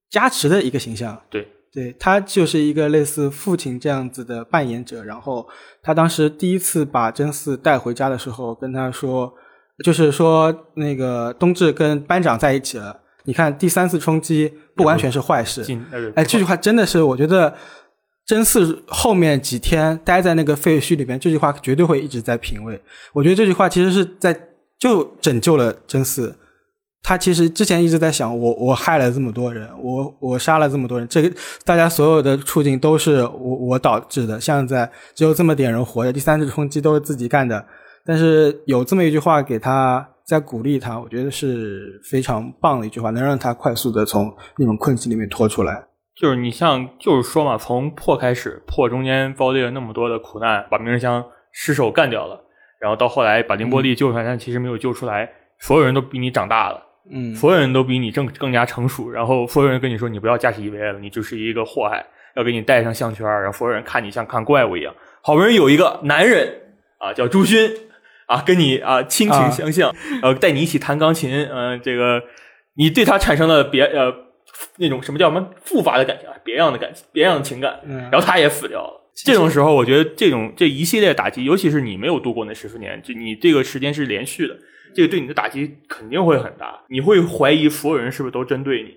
[0.10, 1.22] 加持的一个形象。
[1.30, 5.04] 对，对他就是一个类似父亲这样子的扮演者。
[5.04, 5.48] 然后
[5.82, 9.34] 他当时第一次把真嗣带回家的时候，跟他说，
[9.84, 13.00] 就是说那个冬至跟班长在一起了。
[13.24, 15.64] 你看第三次冲击不完全是坏事，
[16.16, 17.56] 哎，这句话真的是，我觉得
[18.26, 22.82] 真嗣后面几天待在那个废墟里边，这句话绝对会一直在品味。
[23.14, 26.34] 我觉得这句话其实是在就拯救了真嗣。
[27.04, 31.32] 他其实之前一直在想，我我害了这么多人，我我杀了这么多人，这个
[31.66, 34.40] 大家所有的处境都是我我导致的。
[34.40, 37.66] 像在只有这么点人活着，第三次冲击都是自己干的。
[38.06, 45.84] 但是有这么一句话给他在鼓励他，我觉得是非常棒的一句话，能让他快速的从那种困境里面脱出来。
[46.16, 52.40] 就是你像就是说嘛，从破开始，破中间遭历了那么多的苦难，把明日香失手干掉了，
[52.80, 55.28] 然后到后来把凌波丽救出来，但其实没有救出来，
[55.60, 56.80] 所有人都比你长大了。
[57.12, 64.94] 嗯，所有人都比你更更加成熟，然后所有人跟你说你不要驾驶 EVA 了，你就是一个祸害，要给你戴上项圈，然后所有人看你像看怪物一样。
[65.22, 66.52] 好不容易有一个男人
[66.98, 67.70] 啊，叫朱勋
[68.26, 72.24] 啊，跟你啊亲情相向，呃，带你一起弹钢琴，嗯、这个
[72.76, 74.14] 你对他产生了别呃
[74.78, 78.98] 那种什么叫什么复发的感情啊，别样的感情，别样的情感，嗯然后他也死掉了。
[79.14, 84.56] 这种时候，我觉得这种这一系列打击，尤其是你没有度过那十四年，就你这个时间是连续的，
[84.94, 88.90] 这个对你的打击肯定会很大，你会怀疑所有人是不是都针对你。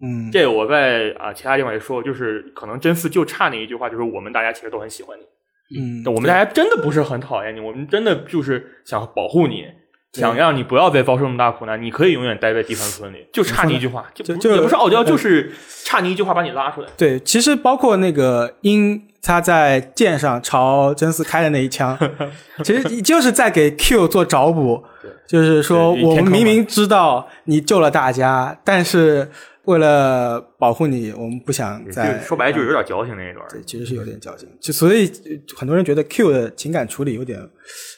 [0.00, 9.64] 嗯，这个我在啊其他地方也说过，就是可能真嗣就差那一句话，就是我们大家其实都很喜欢你，嗯，我们大家真的不是很讨厌你，我们真的就是想保护你，
[10.12, 15.52] 想让你不要再遭受那么大苦难，你可以永远待在地盘村里，就差你一句话，就就不是傲娇，就是
[15.84, 16.88] 差你一句话把你拉出来。
[16.96, 21.98] 对，其实包括那个鹰，他在剑上朝真嗣开的那一枪，
[22.62, 29.28] 其实就是在给 Q 做找补对，就是说我们明明知道你救了大家，但是
[29.64, 33.44] 为了保护你，我们不想再就说白了就是有点矫情那一段。
[33.50, 37.38] 对，其实是有点矫情，就所以呃很多人觉得 Q 的情感处理有点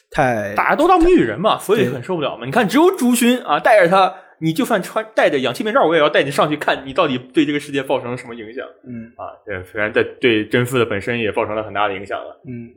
[0.09, 2.45] 太大家都当谜语人嘛，所以很受不了嘛。
[2.45, 9.31] 你看，只有朱勋啊，带着他，你就算穿戴着氧气面罩，我也要带你上去看你到底对这个世界造成了什么影响嗯啊。
[9.45, 12.41] 对，虽然在对真嗣的本身也造成了很大的影响了。
[12.45, 12.69] 嗯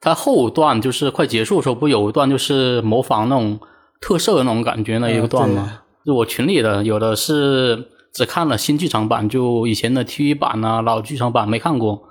[0.00, 3.60] 它后段就是快结束的时候，不有一段就是模仿那种
[4.00, 5.82] 特摄的那种感觉那一个段吗？
[6.06, 12.02] 就我群里的有的是只看了新剧场版，就以前的 TV 版啊、老剧场版没看过，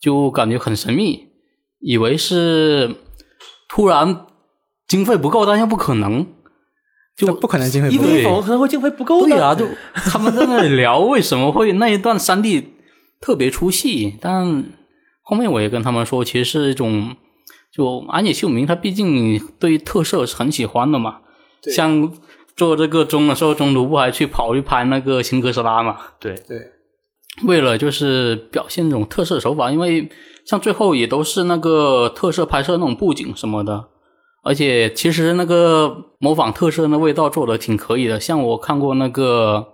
[0.00, 1.28] 就感觉很神秘，
[1.80, 2.94] 以为是
[3.68, 4.26] 突然
[4.86, 6.26] 经费不够，但又不可能，
[7.16, 9.30] 就不可能经费一不够分一粉可能会经费不够的。
[9.30, 12.74] 对啊，就 他们在那里聊为什么会那一段三 D
[13.20, 14.64] 特别出戏，但
[15.22, 17.16] 后面我也跟他们说，其实是一种
[17.72, 21.18] 就安野秀明他毕竟对特摄是很喜欢的嘛，
[21.74, 22.12] 像
[22.56, 25.96] 做这个钟的时候，中途不还去跑去拍那个新哥斯拉嘛？
[26.18, 26.58] 对，对，
[27.46, 30.10] 为了就是表现这种特摄手法，因为
[30.44, 33.86] 像最后也都是那个特摄拍摄那种布景什么的，
[34.42, 38.18] 而且其实那个模仿特摄的味道做的挺可以的。
[38.18, 39.68] 像我看过那个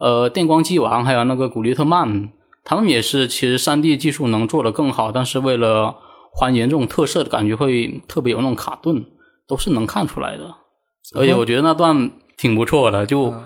[0.00, 2.30] 呃电光机王，还有那个古力特曼，
[2.64, 5.94] 他们也是其实三 D 技术能做得更好，但是为了
[6.38, 9.04] 还原这种特色的感觉，会特别有那种卡顿，
[9.48, 10.54] 都是能看出来的。
[11.14, 13.44] 而且我觉得那段挺不错的，就嗯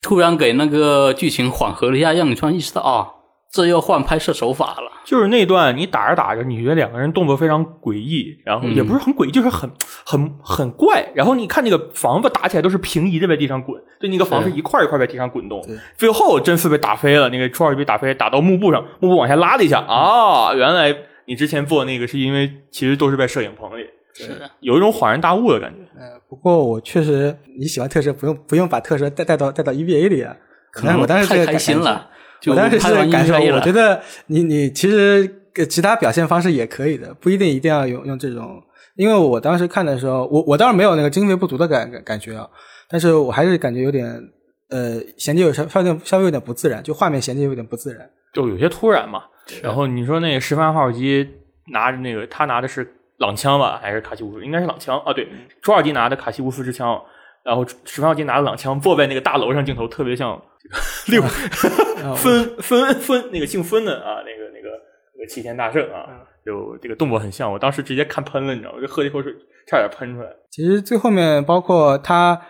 [0.00, 3.06] 突然给那个剧情缓和了一下，让你突然意识到啊，
[3.52, 4.90] 这又换拍摄手法了。
[5.04, 9.70] 就是那段你打着打着，你觉得两个人动作非常诡异，然后也不是很诡异，就是很
[10.04, 11.08] 很很怪。
[11.14, 15.60] 然后你看那个房子打起来都是平移着在地上滚，就那个房子一块一块在地上滚动。
[15.96, 25.78] 最后真嗣被打飞了，那个初二被打飞，打到幕布上，幕布往下拉了一下啊，原来你之前做那个是因为其实都是在摄影棚里，是的，有一种恍然大悟的感觉。
[25.98, 30.36] 呃，不过我确实你喜欢特摄，不用不用把特摄带带到带到 EVA 里啊。
[30.72, 38.62] 可能我当时太开心了，就我当时是感受，我觉得你你其实呃其他表现方式也可以的，不一定一定要用用这种。
[38.96, 42.48] 因为我当时看的时候，我我当然没有那个经费不足的感感感觉啊，
[42.88, 44.06] 但是我还是感觉有点
[44.68, 48.08] 呃衔接有稍稍微稍微有点不自然，就画面衔接有点不自然。
[48.34, 49.24] 就有些突然嘛。
[49.62, 51.28] 然后你说那个十番号机
[51.72, 54.44] 拿着那个，他拿的是朗枪吧，还是卡西乌斯？
[54.44, 55.12] 应该是朗枪啊。
[55.12, 55.28] 对，
[55.60, 57.00] 朱二迪拿的卡西乌斯之枪，
[57.44, 60.76] 然后十番号机拿的朗枪，坐在那个大楼上，镜头特别像这个
[61.08, 61.22] 六
[62.16, 64.68] 分分分那个姓分的啊，那个那个
[65.16, 66.06] 那个齐天大圣啊，
[66.44, 67.52] 就这个动作很像。
[67.52, 68.80] 我当时直接看喷了，你知道吗？
[68.80, 69.32] 就喝了一口水，
[69.66, 70.28] 差点喷出来。
[70.50, 72.40] 其实最后面包括他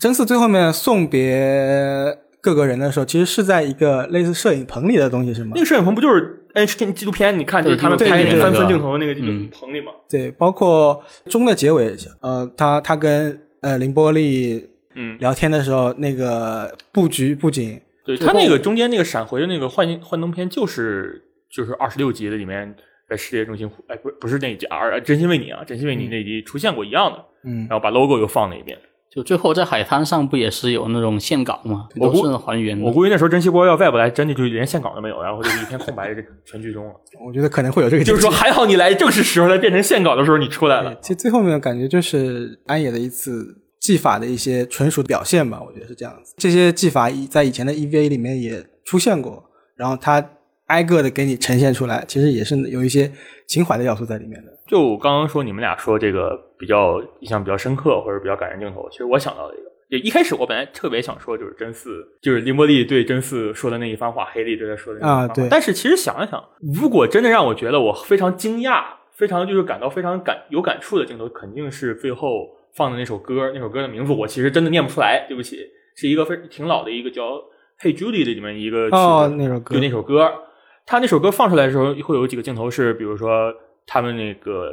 [0.00, 5.60] 真嗣最后面送别各个人的时候，其实是在一个类似摄影棚里的东西，是吗那？
[5.60, 7.38] 个摄影棚不就是 H K 纪录片？
[7.38, 9.92] 你看，就是他们拍那个三分镜头的那个嗯棚里嘛。
[10.08, 22.74] 对，包括中的结尾，呃，他他跟呃林波丽嗯，聊天的时候，那个布局布景，对他那个中间那个闪回的那个幻幻灯片，就是就是二十六集的里面，
[23.08, 28.76] 在世界中心，哎，不不是那一集，而真心为你啊，真心为你那集出现过一样的，嗯，然后把 logo 又放了一遍。
[29.12, 31.88] 就最后在海滩上不也是有那种线稿吗？
[31.98, 32.84] 都是还原的。
[32.84, 36.92] 我估计那时候珍惜波要再不来，真的就连线稿都没有，然后就一片空白，这 全剧终了。
[37.26, 40.94] 我觉得可能会有这个就是说，还好你来正是时候，在变成线稿的时候你出来了。
[41.02, 46.32] 其实最后面感觉就是安野的一次技法的一些纯属的表现吧，我觉得是这样子。
[46.38, 49.42] 这些技法以在以前的 EVA 里面也出现过，
[49.74, 50.24] 然后他
[50.66, 53.10] 挨个的给你呈现出来，其实也是有一些
[53.48, 54.52] 情怀的要素在里面的。
[54.70, 59.68] 就我刚刚说你们俩说这个比较印象比较深刻或者比较感人镜头，其实我想到了一个。
[59.90, 61.88] 就一开始我本来特别想说，就是真嗣，
[62.22, 65.24] 就是林波利对真嗣说的那一番话，黑利对他说的那一番话。
[65.24, 66.40] 啊对但是其实想了想，
[66.80, 73.50] 如果真的让我觉得我非常惊讶，非常就是感到非常感有感触的镜头，肯定是最后放的那首歌。
[73.52, 75.58] 那首歌的名字我其实真的念不出来，对不起，
[75.96, 77.32] 是一个非挺老的一个叫
[77.80, 80.32] 《Hey Judy》的里面一个哦，那首歌就那首歌，
[80.86, 83.52] 他那首歌放出来的时候，会有几个镜头是，比如说
[83.92, 84.72] 他们那个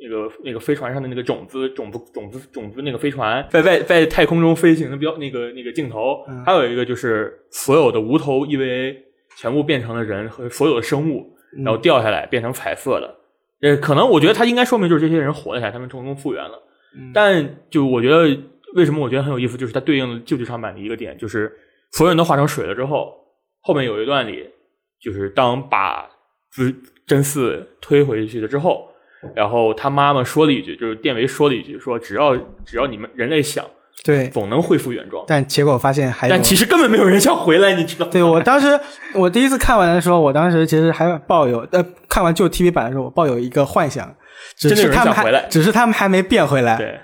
[0.00, 8.96] 那个那个飞船上的那个种子种子种子种子那个飞船在外在太空中飞行的标那个那个镜头，嗯还有一个就是所有的无头 EVA
[9.36, 13.14] 全部变成了人和所有的生物，然后掉下来变成彩色的。
[13.60, 16.60] 呃，可能我觉得它应该说明就是这些人活了下来，他们成功复原了。
[16.98, 18.36] 嗯但就我觉得
[18.74, 21.56] 为什么我觉得很有意思，就是它对应了旧剧场版的一个点，就是
[21.92, 23.14] 所有人都化成水了之后，
[23.60, 24.50] 后面有一段里，
[25.00, 26.10] 就是当把
[27.06, 28.88] 真真嗣推回去了之后，
[29.34, 33.64] 然后他妈妈说了一句，就是电维说了一句，说只要只要你们人类想，
[34.04, 35.24] 对，总能恢复原状。
[35.26, 36.42] 但结果发现还但。
[36.42, 38.12] 其实根本没有人想回来，你知道吗？
[38.12, 38.78] 对我当时，
[39.14, 44.14] 我第一次看完的时候，我当时其实还抱有，呃，看完旧 TV 版的时候，我抱有一个幻想，
[44.56, 46.76] 只是他们想回来还，只是他们还没变回来。
[46.76, 46.98] 对，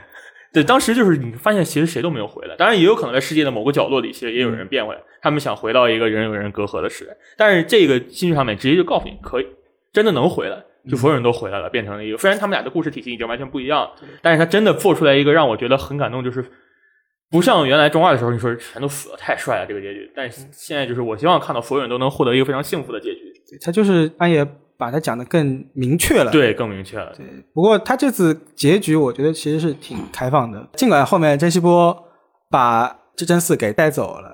[0.52, 7.16] 对，当时就是你发现其实谁都没有回来，当然也有可能在世界的某个角落里，其实也有人变回来，他们想回到一个人与人隔阂的时代。
[7.36, 9.46] 但是这个新剧场版直接就告诉你，可以
[9.92, 12.18] 真的能回来，就所有人都回来了，变成了一个。
[12.18, 16.44] 虽然他们俩的故事体系已经完全不一样，但是他真的做出来一个让我觉得很感动，就是。
[17.30, 20.12] 不像原来中二的时候，你说全都死了，太帅了这个结局。
[20.14, 23.22] 但是现在就是我希望看到所有人都能获得一个非常幸福的结局，
[23.62, 26.30] 他就是安野把它讲的更明确了。
[26.30, 27.10] 对，更明确了。
[27.16, 27.24] 对，
[27.54, 30.68] 不过他这次结局，我觉得其实是挺开放的。
[30.74, 32.04] 尽管后面真希波
[32.50, 34.31] 把这真寺给带走了，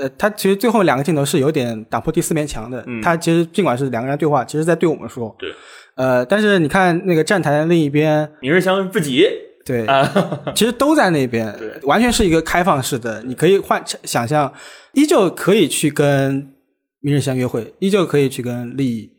[0.00, 2.82] 呃，他其实最后两个镜头是有点打破第四面墙的。
[2.86, 5.34] 嗯他其实尽管是两个人对话，其实在对我们说。
[5.38, 5.52] 对。
[5.96, 9.26] 呃，但是你看那个站台的另一边，明日香不急
[9.64, 10.06] 对，啊，
[10.54, 14.52] 其实都在那边对，完全是一个开放式的，你可以换想象，
[14.92, 16.52] 依旧可以去跟
[17.00, 19.10] 明日香约会，依旧可以去跟丽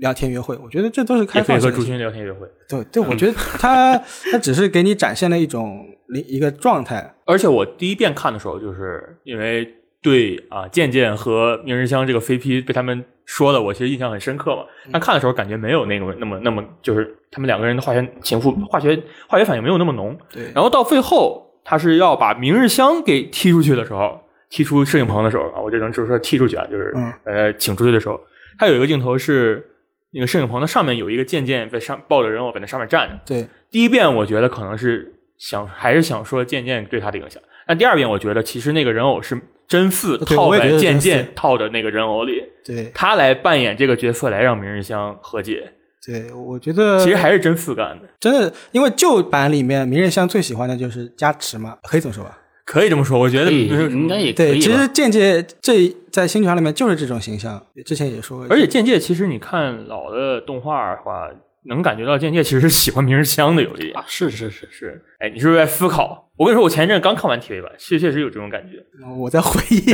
[0.00, 0.56] 聊天约会。
[0.62, 1.72] 我觉得这都是开放式的。
[1.72, 2.46] 和朱勋聊天约会。
[2.68, 5.84] 对对，我觉得他 他只是给你展现了一种
[6.28, 7.12] 一个状态。
[7.26, 9.66] 而且我第一遍看的时候，就是因为
[10.02, 14.62] 对啊渐渐和明日香这个 CP 被他们说的，我其实印象很深刻嘛。
[14.90, 20.16] 但看的时候感觉没有那种那么那么，就是他们两个人的化学情妇、化学化学反应没有那么浓。
[20.32, 28.18] 对，然后到最后，他是要把明日香给踢出去的时候，踢出摄影棚的时候啊，我这能就是说踢出去啊，就是、嗯呃请出去的时候，
[28.58, 29.64] 他有一个镜头是
[30.12, 33.18] 那个摄影棚的上面有一个渐渐在上抱着人偶在那上面站着。
[33.26, 45.72] 对，第一遍我觉得可能是想还是想说渐渐对他的影响，但第二遍我觉得其实那个人偶是真嗣套在渐得真嗣渐套的那个人偶里，对，他来扮演这个角色来让明日香和解，
[46.04, 52.36] 对，我觉得其实还是真嗣干的，真的，因为旧版里面明日香最喜欢的就是加持嘛，可以这么说吧？
[52.64, 54.60] 可以这么说，我觉得就是应该也可对，以吧。
[54.60, 61.28] 其实渐渐这在新剧场里面就是这种形象，之前也说过，而且渐界其实你看老的动画的话，
[61.66, 63.96] 能感觉到剑界其实是喜欢明日香的有一点。
[63.96, 66.30] 啊，是是是，是，哎，你是不是在思考？
[66.36, 68.82] 我跟你说，我前一阵刚看完 TV 版，确确实有这种感觉。
[69.18, 69.92] 我在回忆，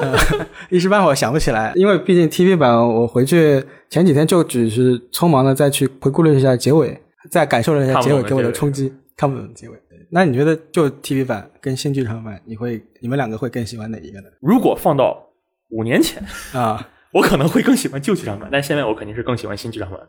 [0.00, 0.16] 呃
[0.70, 9.76] 一时半会儿想不起来，因为毕竟 TV 版我回去前几天就只是匆忙的再去回顾了一下结尾，再感受了一下结尾给我的冲击，看不懂结尾。
[10.10, 14.26] 那你觉得就 TV 版跟新剧场版，你会你们两个会更喜欢哪一个呢？
[14.40, 15.22] 如果放到
[15.68, 16.20] 五年前，
[16.54, 20.00] 啊，我可能会更喜欢旧剧场版，但现在我肯定是更喜欢新剧场版。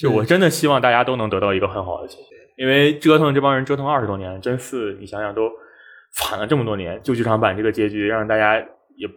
[0.00, 5.50] 是我真的希望大家都能得到一个很好的结局，因为折腾这帮人折腾二十多年，真是你想想都
[6.12, 8.58] 惨了这么多年，旧剧场版这个结局让大家
[8.96, 9.08] 也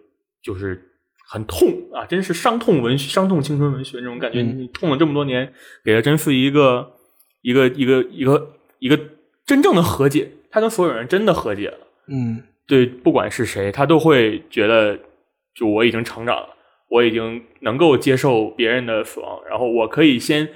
[0.44, 0.82] 就是
[1.28, 4.42] 很痛啊，真是伤痛文学、伤痛青春文学那种感觉。
[4.42, 6.94] 嗯你痛了这么多年，给了真嗣一个
[7.42, 9.00] 一个一个一个一个
[9.46, 11.78] 真正的和解，他跟所有人真的和解了。
[12.08, 14.98] 嗯，对，不管是谁，他都会觉得，
[15.56, 16.50] 就我已经成长了，
[16.90, 20.50] 我已经能够接受别人的死亡，然后我可以先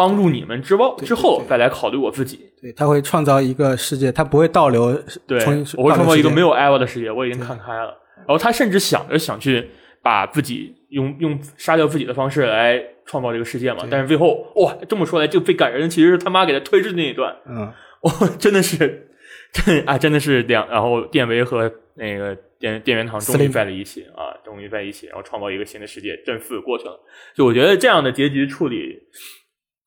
[0.00, 2.40] 帮助你们之后，之后再来考虑我自己。
[2.58, 5.38] 对，他会创造一个世界，他不会倒流，对，
[5.76, 7.94] 我会创造一个没有有 Eva 的世界，我已经看开了。
[8.16, 9.68] 然后他甚至想着想去
[10.02, 17.70] 把自己用用杀掉自己的方式来创造这个世界嘛，但是最后哇，这么说来，这个最感人的其实是他妈给他推至那一段，嗯，
[18.04, 19.10] 哇，真的是，
[19.52, 26.98] 真 啊，真的是两，然后电维和那个电电源堂终于在了一起啊，终于在一起，然后创造一个新的世界，正四过去了。
[27.34, 28.98] 就我觉得这样的结局处理，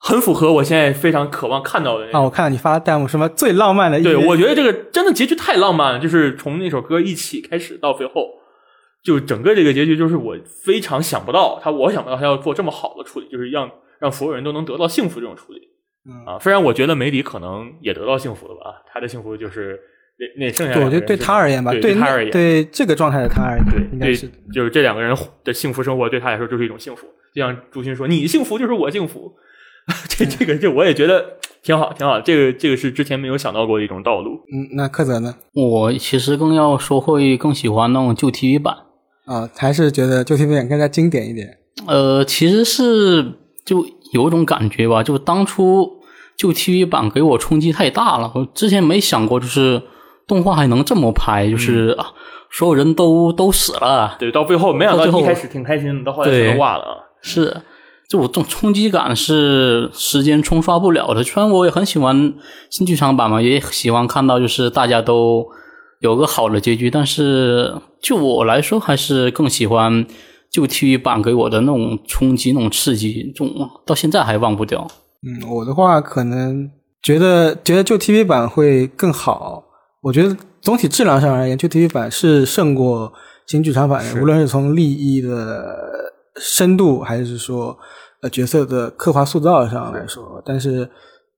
[0.05, 8.27] 很符合我现在非常渴望看到的那啊，我看到你发的弹幕什么最浪漫的一对，我觉得这个真的结局太浪漫了，就是从那首歌一起开始到最后，
[9.01, 15.61] 就整个这个结局就是我非常想不到他，我想不到他要做这么好的处理，就是让让所有人都能得到幸福这种处理。
[16.05, 19.79] 嗯啊，虽然我觉得梅里可能也得到幸福了吧，他的幸福就是
[20.19, 25.15] 那那剩下我觉得对他而言吧，对对他而言，对这个状态的他而言，对对应该是就是这两个人
[25.45, 27.07] 的幸福生活对他来说就是一种幸福。
[27.33, 29.33] 就像朱勋说：“你幸福就是我幸福。
[30.09, 31.23] 这这个这我也觉得
[31.61, 32.19] 挺好，挺好。
[32.21, 34.41] 这个这个是之前没有想到过的一种道路。
[34.51, 35.35] 嗯，那柯泽呢？
[35.53, 38.75] 我其实更要说会更喜欢那种旧 TV 版。
[39.25, 41.57] 啊，还是觉得旧 TV 版更加经典一点。
[41.87, 43.23] 呃，其实是
[43.65, 45.89] 就有一种感觉吧，就当初
[46.37, 49.81] 旧 TV 版给我冲击太大了，我之前没想过，就是
[50.27, 52.07] 动画还能这么拍，就是、啊，
[52.51, 56.83] 所有人都都死了，对，到最后没想到到最后一开始挺开心的，到后来对全都挂了
[58.19, 58.21] 啊。
[58.21, 61.23] 是，这种冲冲击感是时间冲刷不了的。
[61.23, 62.33] 虽然我也很喜欢
[62.69, 65.45] 新剧场版嘛，也喜欢看到就是大家都
[65.99, 70.05] 有个好的结局，但是就我来说，还是更喜欢
[70.51, 74.87] 旧 TV 版给我的那种冲击、那种刺激，这种到现在还忘不掉。
[75.25, 76.69] 嗯，我的话可能
[77.01, 79.63] 觉得觉得旧 TV 版会更好。
[80.01, 83.13] 我觉得总体质量上而言，旧 TV 版是胜过
[83.47, 85.73] 新剧场版的，无论是从利益的
[86.41, 87.77] 深度，还是说
[88.23, 90.41] 呃角色的刻画塑造上来说。
[90.43, 90.89] 但是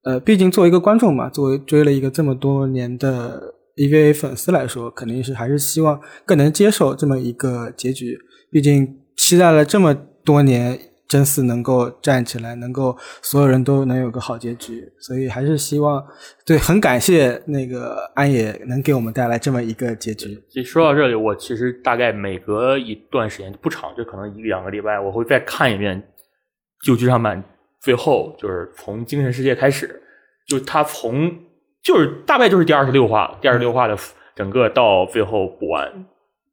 [0.05, 8.17] 呃，毕竟作为一个观众嘛，作为追了一个这么多年的 EVA 粉丝来说，肯定是还是希望更能接受这么一个结局。
[8.51, 16.03] 毕竟期待了这么多年，真嗣能够站起来，能够所有人都能有个好结局，所以还是希望，
[16.45, 20.39] 对，很感谢那个安野能给我们带来这么一个结局。
[20.49, 26.01] 其实说到这里，我其实大概每隔一段时间不长，就可能一两个礼拜，我会再看一遍
[26.85, 27.43] 旧剧场版。
[27.81, 30.01] 最后就是从精神世界开始，
[30.47, 31.31] 就他从
[31.83, 33.95] 就是大概就是第二十六话，第二十六话的
[34.33, 36.05] 整个到最后补完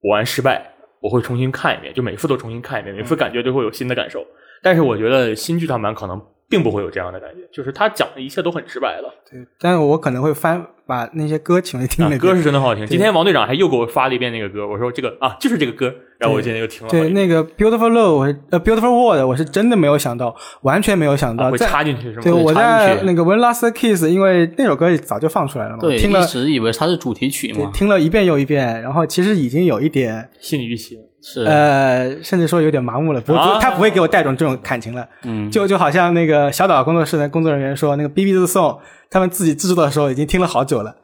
[0.03, 4.23] 补完失败，我会重新看一遍，就每次都重新看一遍，每次感觉都会有新的感受。
[4.63, 6.21] 但是我觉得新剧场版可能
[6.53, 9.11] 并不会有这样的感觉，就是他讲的一切都很直白了。
[9.31, 12.87] 对，但是我可能会翻把那些歌请来听啊那，歌是真的好听。
[12.87, 17.09] 今天王队长还又给我发了一遍那个歌，我说这个啊就是这个歌，然后我今天又听了好对。
[17.09, 22.23] 那个 Beautiful Love，我呃 Beautiful World，我是真的没有想到，完全没有想到，啊会插进去是吗？
[22.23, 30.99] 对我会插进去在那个 When Last Kiss，因为那首歌早就放出来了嘛，对，听了一直以为它是主题曲对嘛，听了一遍又一遍，然后其实已经有一点心理预期。
[31.23, 40.97] 是，呃，甚至说有点麻木了，不啊他不会给我带种这种感情了，嗯，就就好像那个小岛工作室的工作人员说，那个 B B 的 song，他们自己制作的时候已经听了好久了，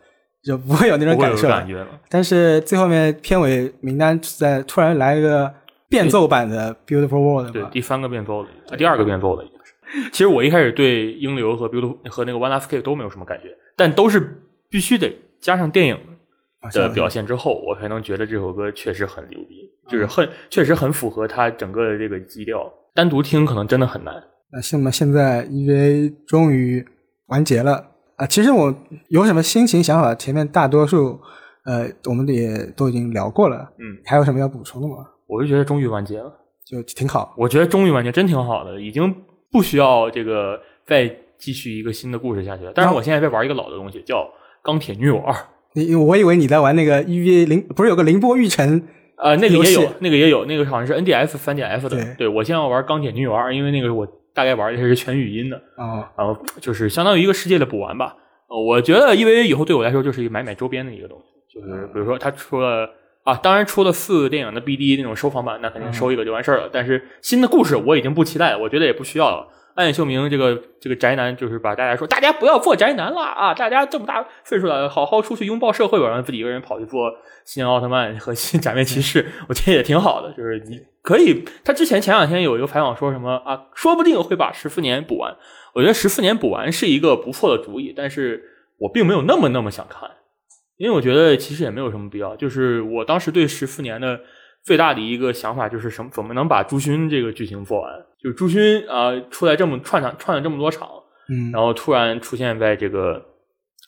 [0.42, 1.58] 就不会有那种感受了。
[1.58, 1.86] 感觉了。
[2.08, 5.52] 但是最后面片尾名单在突然来一个
[5.88, 10.10] 变奏版的 Beautiful World 对，嘛，第三个变奏的，啊，第二个变奏的应该是。
[10.12, 13.44] 其实我一开始对英流和 Beautiful 和那个 One Last Kiss 都没有什么感觉，
[13.76, 16.17] 但都是必须得加上电影啊
[16.72, 22.72] 的表现之后，我才能觉得这首歌确实很牛逼，嗯就是很确实很符合它整个的这个基调。
[22.94, 24.14] 单独听可能真的很难。
[24.50, 26.84] 那那么现在 EVA 终于
[27.26, 27.84] 完结了
[28.16, 28.26] 啊！
[28.26, 28.74] 其实我
[29.08, 31.20] 有什么心情想法，前面大多数
[31.64, 34.96] 呃我们也都已经聊过了，嗯，还有什么要补充的吗？
[35.26, 36.32] 我就觉得终于完结了，
[36.66, 37.34] 就挺好。
[37.36, 39.14] 我觉得终于完结真挺好的，已经
[39.52, 41.06] 不需要这个再
[41.36, 42.72] 继续一个新的故事下去了。
[42.74, 44.16] 但是我现在在玩一个老的东西，叫
[44.62, 45.32] 《钢铁女友二》。
[45.86, 48.82] 你我以为你在玩那个 EVA 零，不是有个凌波玉成
[49.16, 52.14] 呃，那个也有，那个也有，那个好像是 NDS 三点 F 的。
[52.16, 58.14] 对我现在要玩《钢铁女友二》，因为那个我大概玩的是全语音的，哦，然后就是相当于一个世界的补完吧。
[58.48, 62.88] 呃我觉得 EVA 以后对我来说就是一个买买周边的一个东西，就是比如说它出了
[63.24, 66.70] 啊，当然出了四个电影的 BD 那种收藏版，那肯定收一个就完事儿了。
[66.72, 69.46] 但是新的故事我已经不期待了，我觉得也不需要了。
[69.78, 73.54] 暗夜秀明这个这个宅男，就是把大家说，大家不要做宅男了啊！
[73.54, 76.08] 大家这么大岁数了，好好出去拥抱社会吧。
[76.08, 77.12] 然后自己一个人跑去做
[77.44, 80.32] 新奥特曼和新假面骑士， 我觉得也挺好的。
[80.32, 85.36] 就是你可以，他之前前两天有一个采访说什么啊，说不定会把十四年补完。
[85.74, 88.42] 我觉得十四年补完是一个不错的主意，但是
[88.78, 90.10] 我并没有那么那么想看，
[90.76, 92.34] 因为我觉得其实也没有什么必要。
[92.34, 94.18] 就是我当时对十四年的
[94.68, 97.90] 最大的一个想法就是什么，怎么能把朱勋这个剧情做完？
[98.22, 100.86] 就是朱勋啊、出来这么串场串了这么多场，
[101.30, 103.22] 嗯，然后突然出现在这个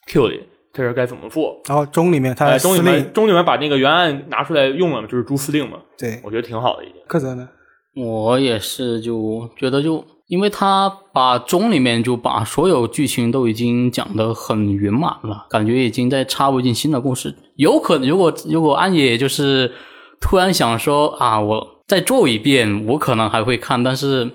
[0.07, 0.41] Q 里，
[0.72, 1.61] 这是该怎么做？
[1.68, 7.05] 然后钟里面他哎，的司令中里面中里面把那个原案拿出来用了，就是朱司令嘛，对我觉得挺好的一点。
[7.07, 7.47] 柯泽呢？
[7.95, 17.35] 我也是就觉得就，因为他把中里面就把所有剧情都已经讲得很圆满了，感觉已经在插不进新的故事。
[17.57, 19.72] 有可能如果如果安野就是
[20.20, 24.30] 突然想说啊，我再做一遍，我可能还会看，但是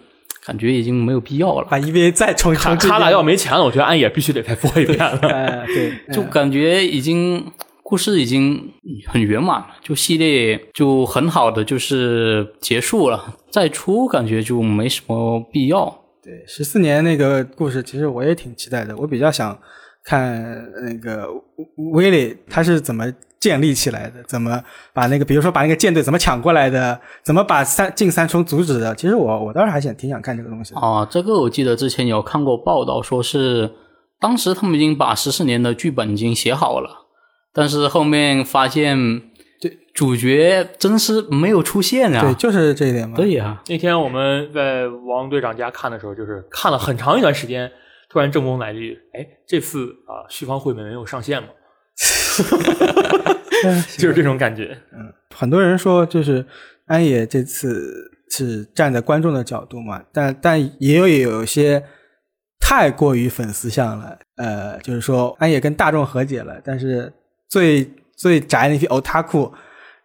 [0.45, 1.67] 感觉已经没有必要了。
[1.69, 5.19] 把 EVA 再重重置一卡卡拉遍要没钱了，我觉得安野必须得再播一遍了。
[5.29, 8.73] 哎， 对，就感觉已经故事已经
[9.07, 16.01] 很圆满了，就系列就很好的就是结束了，再出感觉就没什么必要。
[16.23, 18.97] 对，十四年那个故事，其实我也挺期待的。
[18.97, 19.57] 我比较想
[20.03, 21.27] 看那个
[21.93, 23.05] 威利他是怎么
[23.45, 24.59] 建立起来的，怎么
[24.91, 28.95] 把那个，比如说把那个舰队怎么抢过来的，怎么把三进三冲阻止的。
[28.95, 30.79] 其实我我倒是还想挺想看这个东西的。
[30.79, 33.69] 啊，这个我记得之前有看过报道，说是
[34.19, 37.05] 当时他们已经把十四年的剧本已经写好了，
[37.53, 38.97] 但是后面发现
[39.61, 42.33] 对主角真是没有出现啊对，啊。
[42.33, 43.15] 就是这一点嘛。
[43.15, 47.71] 对呀、那天我们在王队长家看的时候，就是看了很长一段时间，
[48.09, 51.49] 突然正宫来了一句：“哎，这次啊，续方绘本没有上线吗？”
[53.97, 54.77] 就是这种感觉。
[54.93, 56.45] 嗯很多人说，就是
[56.85, 61.83] 安野这次是站在观众的角度嘛，但但也有也有一些
[62.59, 64.17] 太过于粉丝向了。
[64.37, 67.11] 呃，就是说安野跟大众和解了，但是
[67.49, 69.51] 最最宅那批 otaku，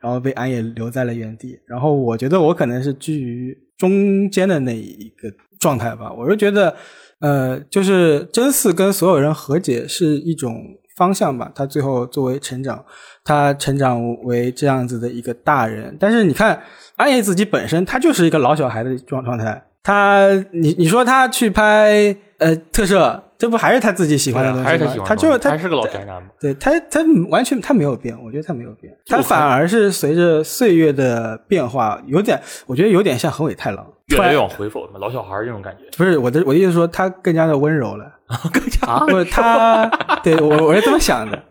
[0.01, 1.61] 然后被安野留在了原地。
[1.69, 6.13] 然后我觉得我可能是居于中间的那一个状态吧。
[6.13, 6.75] 我是觉得，
[7.21, 10.57] 呃，就是真嗣跟所有人和解是一种
[11.01, 11.51] 方向吧。
[11.55, 12.85] 他最后作为成长，
[13.25, 15.97] 他成长为这样子的一个大人。
[15.99, 16.63] 但是你看
[16.97, 19.70] 安野自己本身，他就是一个老小孩的状状态。
[19.83, 24.71] 他，你你说他去拍呃特摄，这不还是他自己喜欢的东西吗？
[24.71, 26.29] 还是他喜欢的他就他还是个老宅男嘛。
[26.39, 27.01] 对他，他
[27.31, 35.85] 完全他没有变，我觉得他没有变，他反而是随着岁月的变化，有点，我觉得有点像横尾太郎，越来越往回走，老小孩儿这种感觉。
[35.97, 38.05] 不是我的我的意思是说，他更加的温柔了，
[38.53, 39.87] 更加啊 不是他，
[40.23, 41.43] 对我我是这么想的。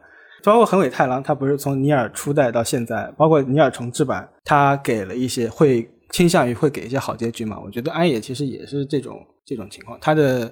[0.41, 7.59] 包括横尾太郎，他不是从尼尔初代到现在，包括尼尔重置版，他给了一些会倾向于会给一些好结局嘛？
[7.63, 10.51] 我觉得安野其实也是这种这种情况，他的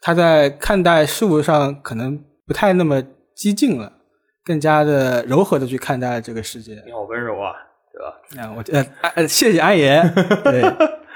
[0.00, 3.02] 他在看待事物上可能不太那么
[3.34, 3.92] 激进了，
[4.44, 6.74] 更加的柔和的去看待这个世界。
[6.86, 7.52] 你好温柔啊，
[7.92, 8.12] 对吧？
[8.42, 10.02] 啊，我呃呃，谢谢安野。
[10.44, 10.62] 对，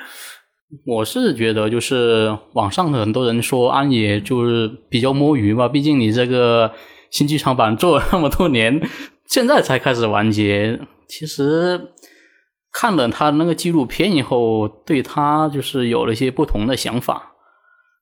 [0.87, 6.73] 我是觉得，就是网上的很多人说安野就是比较摸鱼吧，毕竟你这个
[7.11, 8.81] 新剧场版做了那么多年，
[9.27, 10.79] 现在才开始完结。
[11.09, 11.81] 其实
[12.79, 17.33] 看了他那个纪录片以后，对他就是有了一些不同的想法，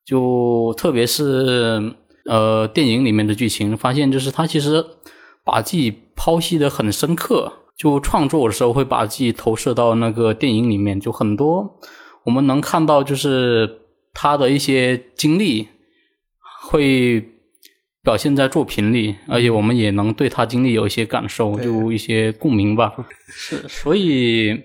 [0.05, 1.95] 就特别是
[2.27, 4.85] 呃电影里面的剧情，发现就是他其实
[5.45, 11.79] 把自己剖析的很深刻，就创作的时候会把自己投射到那个电影里面，就很多。
[12.25, 15.69] 我们能看到，就是他的一些经历
[16.67, 17.21] 会
[18.05, 22.95] 表现在作品里，而且我们也能对他经历有一些感受，就一些共鸣吧。
[23.27, 24.63] 是，所以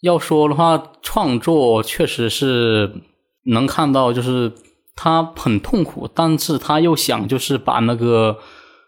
[0.00, 2.92] 要说的话，创作确实是
[3.44, 4.50] 能看到，就是
[4.96, 8.38] 他很痛苦，但是他又想就是把那个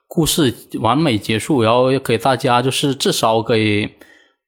[0.09, 3.95] 故事完美结束，然后给大家就是至少给。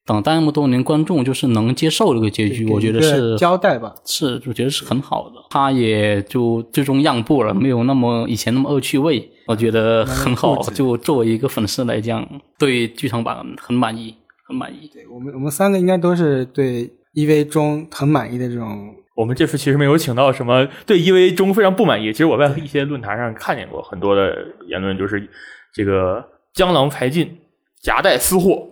[0.05, 5.35] 等待那么多年，观众就是能接受这个结局，我觉得是交代吧，是我觉得是很好的。
[5.51, 10.59] 他也就最终让步了，没有那么以前那么恶趣味，我觉得很好。
[10.73, 12.27] 就作为一个粉丝来讲，
[12.57, 14.15] 对剧场版很满意，
[14.47, 14.89] 很满意。
[14.91, 18.95] 对我们，我们三个应该都是对 EV 中很满意的这种。
[19.15, 22.11] 我们这次其实没有请到什么对 EV 中非常不满意。
[22.11, 24.33] 其实我在一些论坛上看见过很多的
[24.67, 25.29] 言论，就是
[25.73, 27.37] 这个江郎才尽，
[27.83, 28.68] 夹带私货。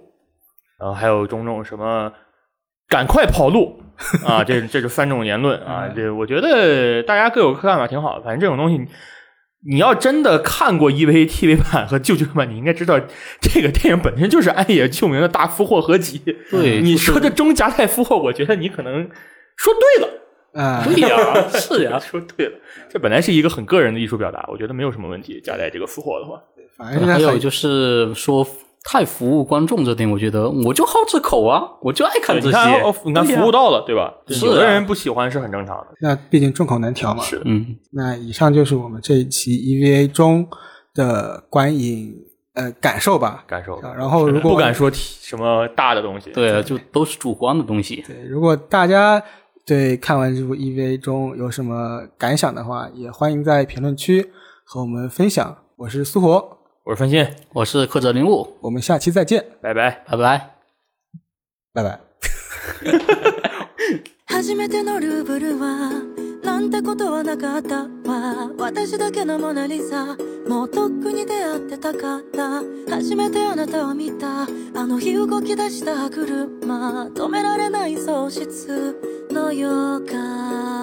[0.80, 2.12] 然后还有种种什么，
[2.88, 3.82] 赶快跑路
[4.24, 4.44] 啊！
[4.44, 5.90] 这这是三种言论啊！
[5.96, 8.24] 这我觉得大家各有各看法，挺好的。
[8.24, 8.80] 反正这种东西，
[9.68, 13.00] 你要真的看过 EV TV 版和旧剧版，你应该知道
[13.42, 16.22] 这个电影本身就是安野秀明的大俘获合集。
[16.52, 19.10] 对，你说这中夹带俘获，我觉得你可能
[19.56, 20.86] 说对了啊！
[20.86, 22.54] 对呀， 是呀，说对了。
[22.88, 25.42] 这本来是一个很个人的艺术表达，我觉得没有什么问题。
[25.42, 26.40] 夹带这个俘获的话，
[26.78, 28.48] 反正还有就是说。
[28.90, 32.48] 太服务观众这点，我觉得我就好这口啊，我就爱看这些。
[33.04, 34.14] 你看，服务到了，对吧？
[34.42, 35.88] 有的人不喜欢是很正常的。
[36.00, 37.22] 那毕竟众口难调嘛。
[37.22, 37.76] 是，嗯。
[37.92, 40.48] 那以上就是我们这一期 EVA 中
[40.94, 42.16] 的观影
[42.54, 43.78] 呃感受吧，感受。
[43.82, 48.02] 然后如果不敢说提什么大的东西，对，就都是主观的东西。
[48.08, 49.22] 对，如果大家
[49.66, 54.32] 对看完这部 EVA 中有什么感想的话，也欢迎在评论区
[54.64, 55.58] 和我们分享。
[55.76, 56.57] 我是苏活。
[56.87, 60.51] 我是分心，我是克者灵物，我们下期再见，拜拜，拜拜，
[61.73, 62.01] 拜拜。
[64.27, 65.91] 初めてのルーブルは
[66.43, 70.17] なんてことはなかったわ私だけのモナリザ
[70.49, 74.47] もうとっくに出会ってたかった初めてあなたを見たあ
[74.87, 79.69] の日動き出した車止められない喪失の予
[80.07, 80.76] 感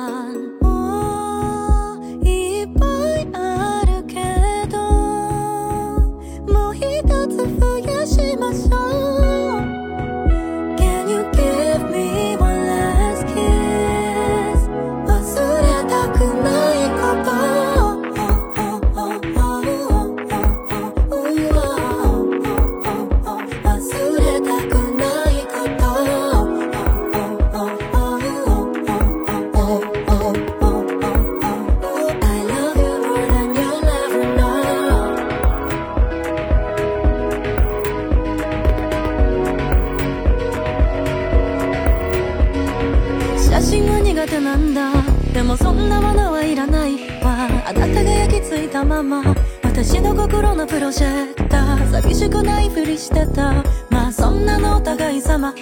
[44.54, 44.92] なんだ。
[45.32, 47.48] でもそんなものはいらないわ。
[47.66, 49.34] あなたが焼き付いたまま。
[49.62, 53.52] 私の心のプロジェクター寂しくないふりしてた。
[53.90, 55.58] まあそんなのお互い様が。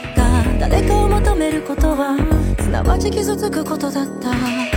[0.61, 2.18] 誰かを求めることは。
[2.61, 4.72] すなわち傷つくことだった。